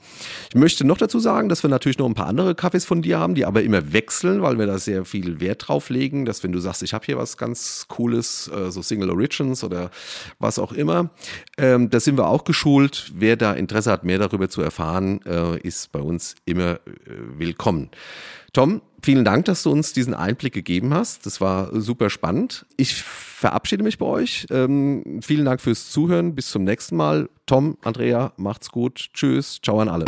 Ich 0.49 0.55
möchte 0.55 0.87
noch 0.87 0.97
dazu 0.97 1.19
sagen, 1.19 1.51
dass 1.51 1.63
wir 1.63 1.69
natürlich 1.69 1.99
noch 1.99 2.07
ein 2.07 2.15
paar 2.15 2.29
andere 2.29 2.55
Kaffees 2.55 2.87
von 2.87 3.03
dir 3.03 3.19
haben, 3.19 3.35
die 3.35 3.45
aber 3.45 3.63
immer 3.63 3.93
wechseln, 3.93 4.41
weil 4.41 4.59
wir 4.59 4.67
da 4.67 4.79
sehr 4.79 5.05
viel 5.05 5.39
Wert 5.41 5.69
drauf 5.69 5.91
legen, 5.91 6.25
dass 6.25 6.43
wenn 6.43 6.53
du 6.53 6.61
sagst, 6.61 6.83
ich 6.83 6.95
habe 6.95 7.05
hier 7.05 7.19
was 7.19 7.37
ganz 7.37 7.85
Cooles, 7.89 8.49
äh, 8.49 8.71
so 8.71 8.81
Single 8.81 9.11
Origins 9.11 9.63
oder 9.65 9.91
was 10.39 10.59
auch 10.59 10.73
immer, 10.73 11.11
ähm, 11.59 11.91
da 11.91 12.01
sind 12.01 12.17
wir 12.17 12.27
auch 12.27 12.45
geschult. 12.45 13.13
Wer 13.15 13.37
da 13.37 13.53
Interesse 13.53 13.91
hat, 13.93 14.05
mehr 14.05 14.19
darüber 14.19 14.49
zu 14.49 14.63
erfahren, 14.63 15.21
äh, 15.27 15.59
ist 15.59 15.93
bei 15.93 16.01
uns 16.01 16.37
immer 16.47 16.81
willkommen. 17.07 17.91
Tom, 18.53 18.83
vielen 19.03 19.25
Dank, 19.25 19.47
dass 19.47 19.63
du 19.63 19.71
uns 19.71 19.93
diesen 19.93 20.15
Einblick 20.15 20.53
gegeben 20.53 20.93
hast. 20.93 21.27
Das 21.27 21.41
war 21.41 21.81
super 21.81 22.11
spannend. 22.11 22.67
Ich 22.77 22.95
verabschiede 22.95 23.83
mich 23.83 23.99
bei 23.99 24.07
euch. 24.07 24.47
Ähm, 24.51 25.21
vielen 25.23 25.45
Dank 25.45 25.61
fürs 25.61 25.91
Zuhören. 25.91 26.35
Bis 26.35 26.51
zum 26.51 26.65
nächsten 26.65 26.97
Mal. 26.97 27.29
Tom, 27.47 27.79
Andrea, 27.83 28.33
macht's 28.37 28.71
gut. 28.71 29.11
Tschüss. 29.15 29.61
Ciao 29.63 29.81
an 29.81 29.89
alle. 29.89 30.05